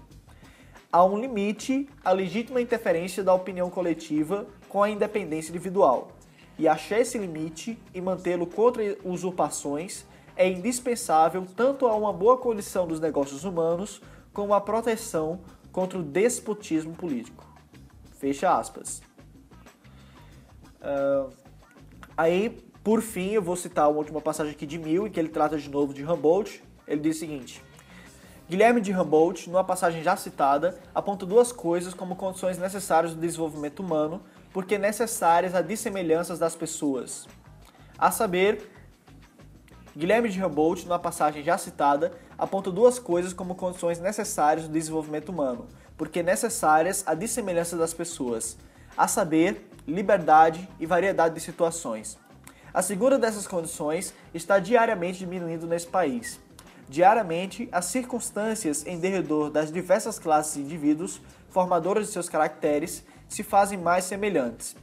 [0.91, 6.11] Há um limite à legítima interferência da opinião coletiva com a independência individual,
[6.57, 12.87] e achar esse limite e mantê-lo contra usurpações é indispensável tanto a uma boa condição
[12.87, 14.01] dos negócios humanos
[14.33, 17.50] como a proteção contra o despotismo político.
[18.21, 19.01] Fecha aspas.
[20.79, 21.33] Uh,
[22.15, 25.29] aí, por fim, eu vou citar uma última passagem aqui de Mill, em que ele
[25.29, 26.63] trata de novo de Humboldt.
[26.87, 27.63] Ele diz o seguinte:
[28.47, 33.79] Guilherme de Humboldt, numa passagem já citada, aponta duas coisas como condições necessárias do desenvolvimento
[33.79, 34.21] humano,
[34.53, 37.27] porque necessárias a dissemelhanças das pessoas.
[37.97, 38.69] A saber,
[39.97, 45.29] Guilherme de Humboldt, numa passagem já citada, aponta duas coisas como condições necessárias do desenvolvimento
[45.29, 45.67] humano,
[46.01, 48.57] porque necessárias a dissemelhança das pessoas,
[48.97, 52.17] a saber, liberdade e variedade de situações.
[52.73, 56.39] A segunda dessas condições está diariamente diminuindo nesse país.
[56.89, 63.43] Diariamente, as circunstâncias em derredor das diversas classes de indivíduos, formadoras de seus caracteres, se
[63.43, 64.75] fazem mais semelhantes.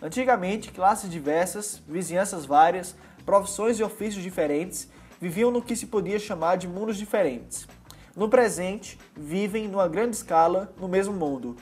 [0.00, 4.88] Antigamente, classes diversas, vizinhanças várias, profissões e ofícios diferentes
[5.20, 7.68] viviam no que se podia chamar de mundos diferentes.
[8.14, 11.56] No presente, vivem numa grande escala no mesmo mundo.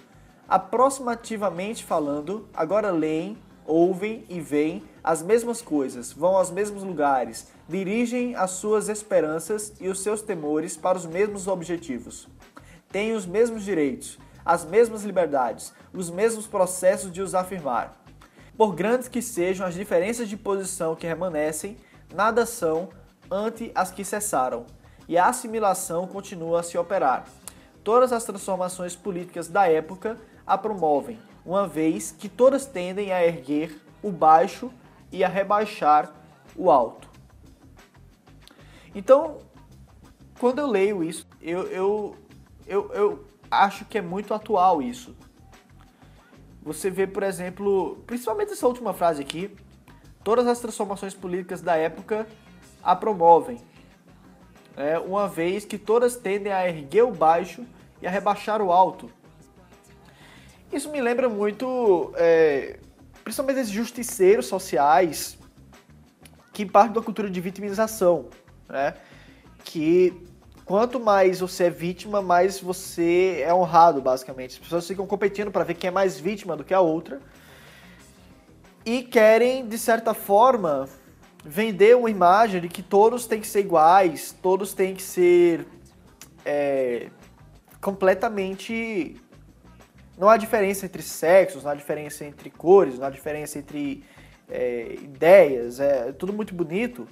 [0.49, 8.35] Aproximativamente falando, agora leem, ouvem e veem as mesmas coisas, vão aos mesmos lugares, dirigem
[8.35, 12.29] as suas esperanças e os seus temores para os mesmos objetivos.
[12.91, 18.03] Têm os mesmos direitos, as mesmas liberdades, os mesmos processos de os afirmar.
[18.57, 21.77] Por grandes que sejam as diferenças de posição que permanecem,
[22.13, 22.89] nada são
[23.31, 24.67] ante as que cessaram,
[25.11, 27.27] e a assimilação continua a se operar.
[27.83, 33.77] Todas as transformações políticas da época a promovem, uma vez que todas tendem a erguer
[34.01, 34.71] o baixo
[35.11, 36.13] e a rebaixar
[36.55, 37.11] o alto.
[38.95, 39.39] Então,
[40.39, 42.17] quando eu leio isso, eu, eu,
[42.65, 45.17] eu, eu acho que é muito atual isso
[46.63, 49.51] você vê, por exemplo, principalmente essa última frase aqui,
[50.23, 52.27] todas as transformações políticas da época
[52.83, 53.59] a promovem,
[54.77, 57.65] é, uma vez que todas tendem a erguer o baixo
[58.01, 59.11] e a rebaixar o alto.
[60.73, 62.79] Isso me lembra muito, é,
[63.25, 65.37] principalmente esses justiceiros sociais
[66.53, 68.29] que partem da cultura de vitimização,
[68.69, 68.95] né?
[69.65, 70.27] que
[70.65, 74.53] quanto mais você é vítima, mais você é honrado, basicamente.
[74.53, 77.21] As pessoas ficam competindo para ver quem é mais vítima do que a outra.
[78.85, 80.89] E querem, de certa forma,
[81.45, 85.67] vender uma imagem de que todos têm que ser iguais, todos têm que ser
[86.45, 87.09] é,
[87.81, 89.17] completamente.
[90.19, 94.05] Não há diferença entre sexos, não há diferença entre cores, não há diferença entre
[94.49, 97.07] é, ideias, é tudo muito bonito.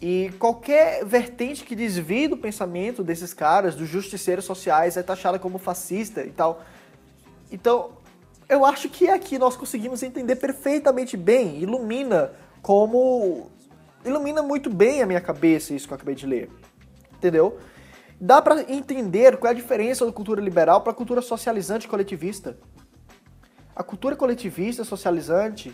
[0.00, 5.58] E qualquer vertente que desvie do pensamento desses caras, dos justiceiros sociais, é taxada como
[5.58, 6.62] fascista e tal.
[7.50, 7.92] Então,
[8.48, 12.32] eu acho que aqui nós conseguimos entender perfeitamente bem, ilumina
[12.66, 13.48] como.
[14.04, 16.50] ilumina muito bem a minha cabeça isso que eu acabei de ler.
[17.12, 17.60] Entendeu?
[18.20, 22.58] Dá para entender qual é a diferença da cultura liberal para a cultura socializante coletivista.
[23.74, 25.72] A cultura coletivista socializante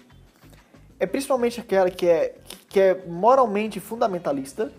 [1.01, 2.34] é principalmente aquela que é,
[2.68, 4.70] que é moralmente fundamentalista,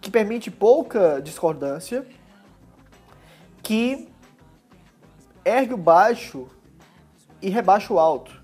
[0.00, 2.06] que permite pouca discordância,
[3.62, 4.08] que
[5.44, 6.48] ergue o baixo
[7.42, 8.37] e rebaixa o alto.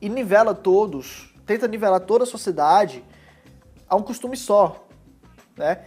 [0.00, 3.04] E nivela todos, tenta nivelar toda a sociedade
[3.88, 4.86] a um costume só,
[5.56, 5.84] né?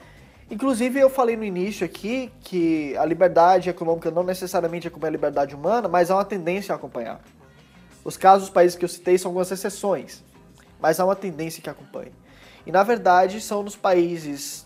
[0.49, 5.55] Inclusive eu falei no início aqui que a liberdade econômica não necessariamente acompanha a liberdade
[5.55, 7.21] humana, mas há uma tendência a acompanhar.
[8.03, 10.21] Os casos dos países que eu citei são algumas exceções,
[10.77, 12.11] mas há uma tendência que acompanha.
[12.65, 14.65] E na verdade são nos países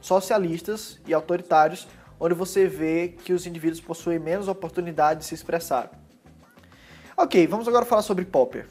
[0.00, 1.88] socialistas e autoritários
[2.20, 5.90] onde você vê que os indivíduos possuem menos oportunidade de se expressar.
[7.16, 8.68] Ok, vamos agora falar sobre Popper.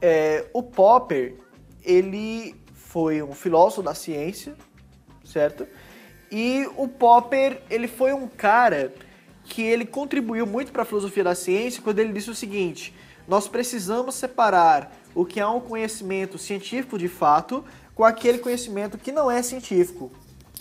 [0.00, 1.34] É, o Popper,
[1.82, 4.54] ele foi um filósofo da ciência,
[5.24, 5.66] certo?
[6.30, 8.92] E o Popper, ele foi um cara
[9.44, 12.94] que ele contribuiu muito para a filosofia da ciência quando ele disse o seguinte:
[13.28, 19.10] nós precisamos separar o que é um conhecimento científico de fato com aquele conhecimento que
[19.10, 20.10] não é científico,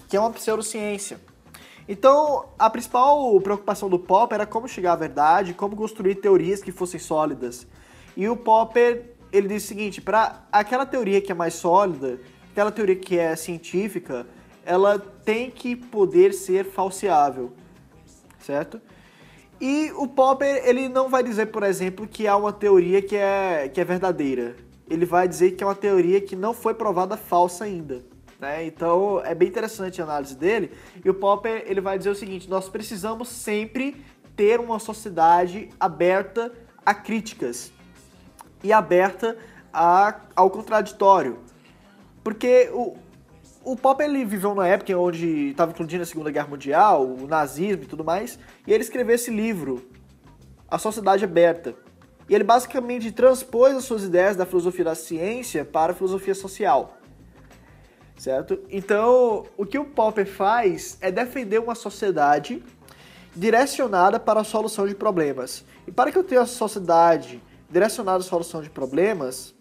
[0.07, 1.19] que é uma pseudociência.
[1.87, 6.71] Então, a principal preocupação do Popper era como chegar à verdade, como construir teorias que
[6.71, 7.67] fossem sólidas.
[8.17, 12.19] E o Popper, ele diz o seguinte, para aquela teoria que é mais sólida,
[12.51, 14.25] aquela teoria que é científica,
[14.65, 17.53] ela tem que poder ser falseável,
[18.39, 18.81] certo?
[19.59, 23.69] E o Popper, ele não vai dizer, por exemplo, que há uma teoria que é,
[23.69, 24.55] que é verdadeira.
[24.89, 28.03] Ele vai dizer que é uma teoria que não foi provada falsa ainda.
[28.39, 28.65] Né?
[28.65, 30.71] Então é bem interessante a análise dele.
[31.03, 34.03] E o Popper ele vai dizer o seguinte: nós precisamos sempre
[34.35, 36.51] ter uma sociedade aberta
[36.85, 37.71] a críticas
[38.63, 39.37] e aberta
[39.73, 41.39] a, ao contraditório.
[42.23, 42.95] Porque o,
[43.63, 47.83] o Popper ele viveu numa época onde estava incluindo a Segunda Guerra Mundial, o nazismo
[47.83, 49.87] e tudo mais, e ele escreveu esse livro,
[50.69, 51.75] A Sociedade Aberta.
[52.27, 56.97] E ele basicamente transpôs as suas ideias da filosofia da ciência para a filosofia social
[58.17, 58.59] certo?
[58.69, 62.63] Então, o que o Popper faz é defender uma sociedade
[63.35, 65.65] direcionada para a solução de problemas.
[65.85, 67.41] E para que eu tenha uma sociedade
[67.75, 69.53] direcionada à solução de problemas,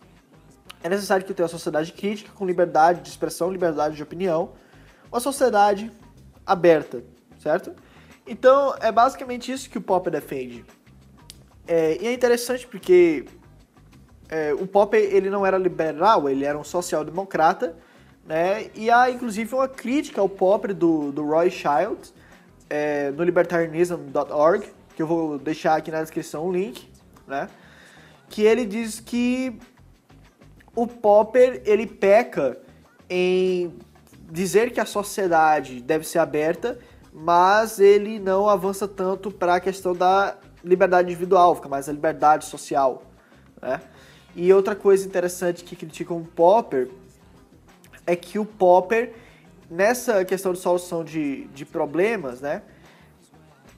[0.84, 4.52] é necessário que tenha uma sociedade crítica, com liberdade de expressão, liberdade de opinião,
[5.10, 5.90] uma sociedade
[6.46, 7.02] aberta,
[7.42, 7.74] certo?
[8.24, 10.64] Então, é basicamente isso que o Popper defende.
[11.66, 13.24] É, e é interessante porque
[14.28, 17.76] é, o Popper ele não era liberal, ele era um social-democrata,
[18.24, 18.70] né?
[18.76, 22.14] E há inclusive uma crítica ao pop do, do Roy Childs
[22.70, 26.88] é, no libertarianism.org, que eu vou deixar aqui na descrição o link,
[27.26, 27.48] né?
[28.34, 29.56] Que ele diz que
[30.74, 32.58] o Popper ele peca
[33.08, 33.72] em
[34.28, 36.76] dizer que a sociedade deve ser aberta,
[37.12, 42.44] mas ele não avança tanto para a questão da liberdade individual, fica mais a liberdade
[42.46, 43.04] social,
[43.62, 43.80] né?
[44.34, 46.90] E outra coisa interessante que criticam o Popper
[48.04, 49.14] é que o Popper,
[49.70, 52.62] nessa questão de solução de, de problemas, né,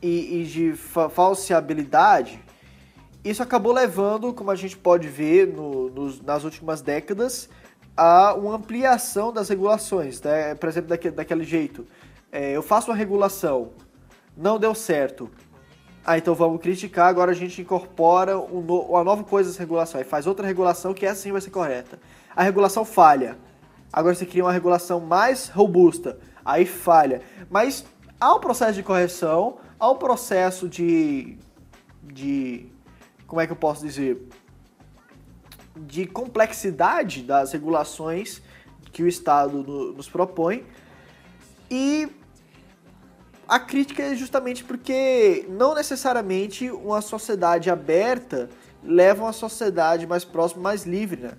[0.00, 2.42] e, e de fa falseabilidade,
[3.30, 7.48] isso acabou levando, como a gente pode ver no, nos, nas últimas décadas,
[7.96, 10.20] a uma ampliação das regulações.
[10.20, 10.54] Né?
[10.54, 11.86] Por exemplo, daquele, daquele jeito,
[12.30, 13.70] é, eu faço uma regulação,
[14.36, 15.30] não deu certo,
[16.08, 20.00] ah, então vamos criticar, agora a gente incorpora um no, uma nova coisa dessa regulação,
[20.00, 21.98] e faz outra regulação que essa sim vai ser correta.
[22.34, 23.36] A regulação falha.
[23.92, 27.22] Agora você cria uma regulação mais robusta, aí falha.
[27.50, 27.84] Mas
[28.20, 31.36] há um processo de correção, há um processo de.
[32.04, 32.66] de.
[33.26, 34.28] Como é que eu posso dizer?
[35.74, 38.40] De complexidade das regulações
[38.92, 40.64] que o Estado no, nos propõe.
[41.70, 42.08] E
[43.48, 48.48] a crítica é justamente porque não necessariamente uma sociedade aberta
[48.82, 51.32] leva a uma sociedade mais próxima, mais livre, né?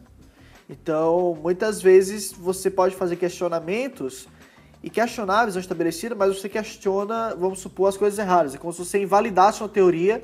[0.70, 4.28] Então, muitas vezes você pode fazer questionamentos
[4.84, 8.54] e questionar a visão estabelecida, mas você questiona, vamos supor, as coisas erradas.
[8.54, 10.22] É como se você invalidasse uma teoria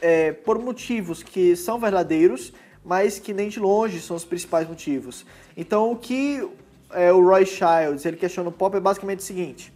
[0.00, 2.52] é, por motivos que são verdadeiros,
[2.84, 5.26] mas que nem de longe são os principais motivos.
[5.56, 6.46] Então, o que
[6.90, 9.72] é, o Roy Childs ele questiona o Popper é basicamente o seguinte: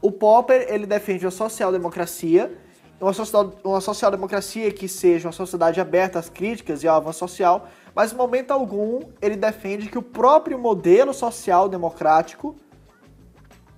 [0.00, 2.52] o Popper ele defende a social-democracia,
[3.00, 8.16] uma social-democracia que seja uma sociedade aberta às críticas e ao avanço social, mas em
[8.16, 12.56] momento algum ele defende que o próprio modelo social democrático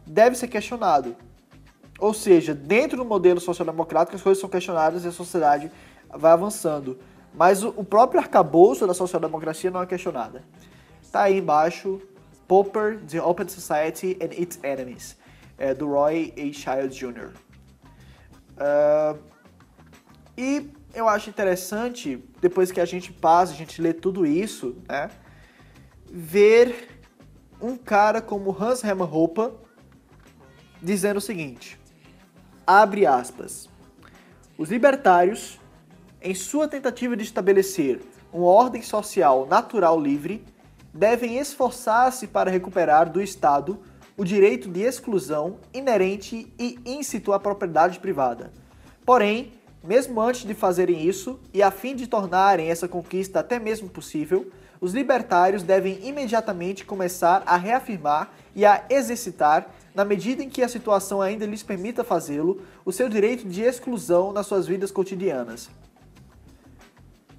[0.06, 1.16] deve ser questionado.
[1.98, 5.70] Ou seja, dentro do modelo social-democrático as coisas são questionadas e a sociedade
[6.10, 6.98] vai avançando.
[7.34, 10.44] Mas o próprio arcabouço da social-democracia não é questionada.
[11.10, 12.00] Tá aí embaixo,
[12.46, 15.16] Popper, The Open Society and Its Enemies,
[15.56, 16.52] é, do Roy A.
[16.52, 17.32] Childs Jr.
[18.56, 19.18] Uh,
[20.36, 25.10] e eu acho interessante, depois que a gente passa, a gente lê tudo isso, né,
[26.10, 27.00] ver
[27.60, 29.52] um cara como Hans Hermann Hoppe
[30.82, 31.78] dizendo o seguinte,
[32.66, 33.68] abre aspas,
[34.58, 35.60] os libertários,
[36.20, 38.00] em sua tentativa de estabelecer
[38.32, 40.44] uma ordem social natural livre,
[40.92, 43.78] devem esforçar-se para recuperar do Estado
[44.16, 48.50] o direito de exclusão inerente e íncito à propriedade privada.
[49.04, 49.52] Porém,
[49.84, 54.50] mesmo antes de fazerem isso, e a fim de tornarem essa conquista até mesmo possível,
[54.80, 60.68] os libertários devem imediatamente começar a reafirmar e a exercitar, na medida em que a
[60.68, 65.70] situação ainda lhes permita fazê-lo, o seu direito de exclusão nas suas vidas cotidianas.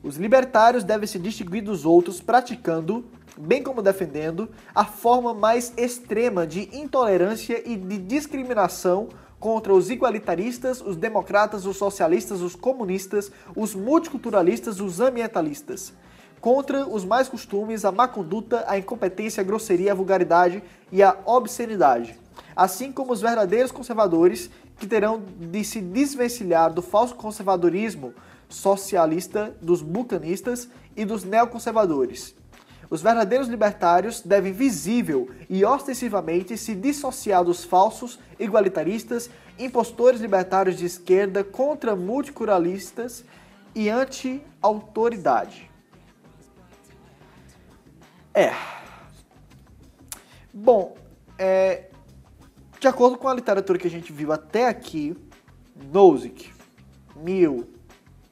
[0.01, 3.05] Os libertários devem se distinguir dos outros praticando,
[3.37, 10.81] bem como defendendo, a forma mais extrema de intolerância e de discriminação contra os igualitaristas,
[10.81, 15.93] os democratas, os socialistas, os comunistas, os multiculturalistas, os ambientalistas.
[16.41, 21.15] Contra os mais costumes, a má conduta, a incompetência, a grosseria, a vulgaridade e a
[21.23, 22.17] obscenidade.
[22.55, 28.13] Assim como os verdadeiros conservadores, que terão de se desvencilhar do falso conservadorismo
[28.49, 32.35] socialista, dos bucanistas e dos neoconservadores.
[32.89, 39.29] Os verdadeiros libertários devem visível e ostensivamente se dissociar dos falsos igualitaristas,
[39.59, 43.25] impostores libertários de esquerda contra multiculturalistas
[43.75, 45.69] e anti-autoridade.
[48.33, 48.53] É.
[50.53, 50.95] Bom,
[51.37, 51.89] é,
[52.79, 55.15] de acordo com a literatura que a gente viu até aqui,
[55.91, 56.51] Nozick,
[57.15, 57.67] Mill,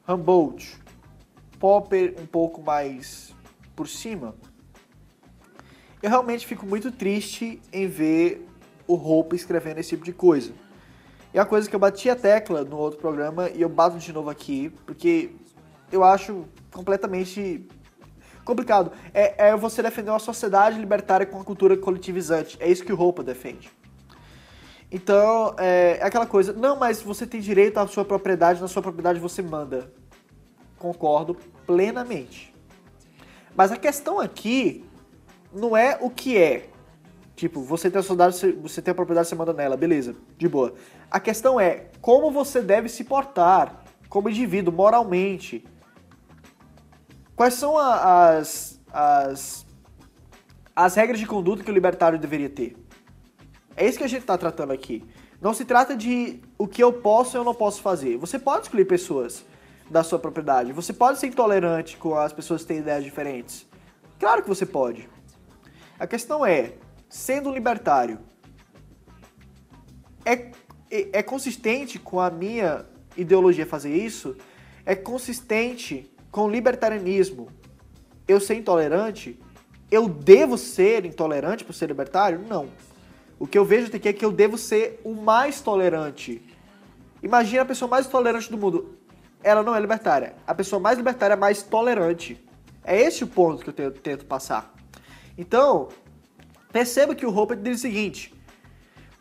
[0.08, 0.78] Humboldt,
[1.58, 3.34] Popper um pouco mais
[3.74, 4.34] por cima,
[6.02, 8.46] eu realmente fico muito triste em ver
[8.86, 10.52] o Hope escrevendo esse tipo de coisa.
[11.34, 14.12] É a coisa que eu bati a tecla no outro programa e eu bato de
[14.12, 15.30] novo aqui, porque
[15.90, 17.66] eu acho completamente
[18.44, 18.92] complicado.
[19.12, 22.56] É, é você defender uma sociedade libertária com uma cultura coletivizante.
[22.60, 23.70] É isso que o Hope defende.
[24.90, 28.82] Então, é, é, aquela coisa, não, mas você tem direito à sua propriedade, na sua
[28.82, 29.92] propriedade você manda.
[30.78, 32.54] Concordo plenamente.
[33.56, 34.84] Mas a questão aqui
[35.52, 36.68] não é o que é.
[37.34, 40.74] Tipo, você tem a soldado, você tem a propriedade, você manda nela, beleza, de boa.
[41.10, 45.64] A questão é como você deve se portar como indivíduo, moralmente.
[47.34, 49.66] Quais são a, as, as,
[50.74, 52.76] as regras de conduta que o libertário deveria ter?
[53.76, 55.04] É isso que a gente está tratando aqui.
[55.40, 58.16] Não se trata de o que eu posso e eu não posso fazer.
[58.16, 59.44] Você pode escolher pessoas
[59.90, 60.72] da sua propriedade.
[60.72, 63.66] Você pode ser intolerante com as pessoas que têm ideias diferentes.
[64.18, 65.08] Claro que você pode.
[65.98, 66.72] A questão é,
[67.08, 68.18] sendo libertário,
[70.24, 70.50] é,
[70.90, 74.36] é, é consistente com a minha ideologia fazer isso?
[74.84, 77.48] É consistente com o libertarianismo?
[78.26, 79.38] Eu ser intolerante?
[79.90, 82.40] Eu devo ser intolerante por ser libertário?
[82.48, 82.68] Não.
[83.38, 86.42] O que eu vejo aqui é que eu devo ser o mais tolerante.
[87.22, 88.96] Imagina a pessoa mais tolerante do mundo.
[89.42, 90.34] Ela não é libertária.
[90.46, 92.42] A pessoa mais libertária é mais tolerante.
[92.82, 94.74] É esse o ponto que eu tento passar.
[95.36, 95.88] Então,
[96.72, 98.32] perceba que o Roper diz o seguinte: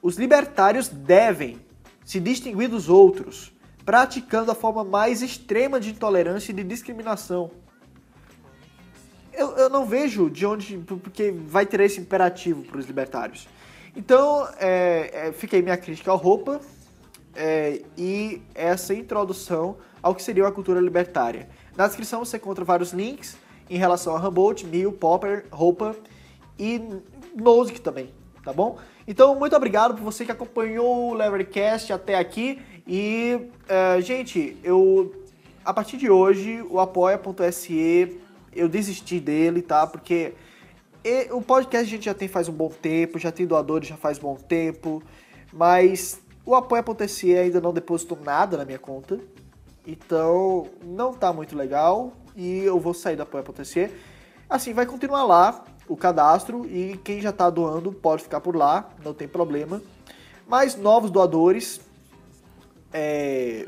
[0.02, 1.60] os libertários devem
[2.06, 3.52] se distinguir dos outros,
[3.84, 7.52] praticando a forma mais extrema de intolerância e de discriminação.
[9.34, 10.78] Eu, eu não vejo de onde.
[10.78, 13.48] porque vai ter esse imperativo para os libertários.
[13.96, 16.60] Então, é, é, aí minha crítica ao Roupa
[17.36, 21.48] é, e essa introdução ao que seria a cultura libertária.
[21.76, 23.38] Na descrição você encontra vários links
[23.70, 25.96] em relação a Humboldt, Mill, Popper, Roupa
[26.60, 26.82] e
[27.36, 28.10] Nozick também,
[28.44, 28.78] tá bom?
[29.08, 32.62] Então, muito obrigado por você que acompanhou o Levercast até aqui.
[32.88, 33.40] E,
[33.70, 35.14] uh, gente, eu
[35.66, 38.20] a partir de hoje, o apoia.se,
[38.56, 39.88] eu desisti dele, tá?
[39.88, 40.36] Porque
[41.32, 44.18] o podcast a gente já tem faz um bom tempo, já tem doadores já faz
[44.18, 45.04] bom tempo,
[45.54, 49.20] mas o apoia.se ainda não depositou nada na minha conta.
[49.86, 53.92] Então, não tá muito legal e eu vou sair do apoia.se.
[54.50, 58.90] Assim, vai continuar lá o cadastro e quem já está doando pode ficar por lá,
[59.04, 59.82] não tem problema.
[60.48, 61.82] Mas novos doadores,
[62.92, 63.68] é,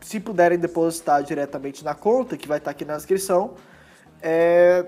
[0.00, 3.54] se puderem depositar diretamente na conta, que vai estar tá aqui na descrição,
[4.22, 4.86] é,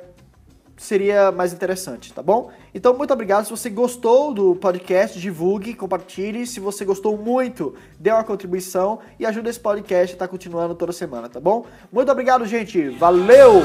[0.77, 2.51] seria mais interessante, tá bom?
[2.75, 3.45] Então, muito obrigado.
[3.45, 6.47] Se você gostou do podcast, divulgue, compartilhe.
[6.47, 10.93] Se você gostou muito, dê uma contribuição e ajude esse podcast a estar continuando toda
[10.93, 11.65] semana, tá bom?
[11.91, 12.91] Muito obrigado, gente.
[12.91, 13.63] Valeu!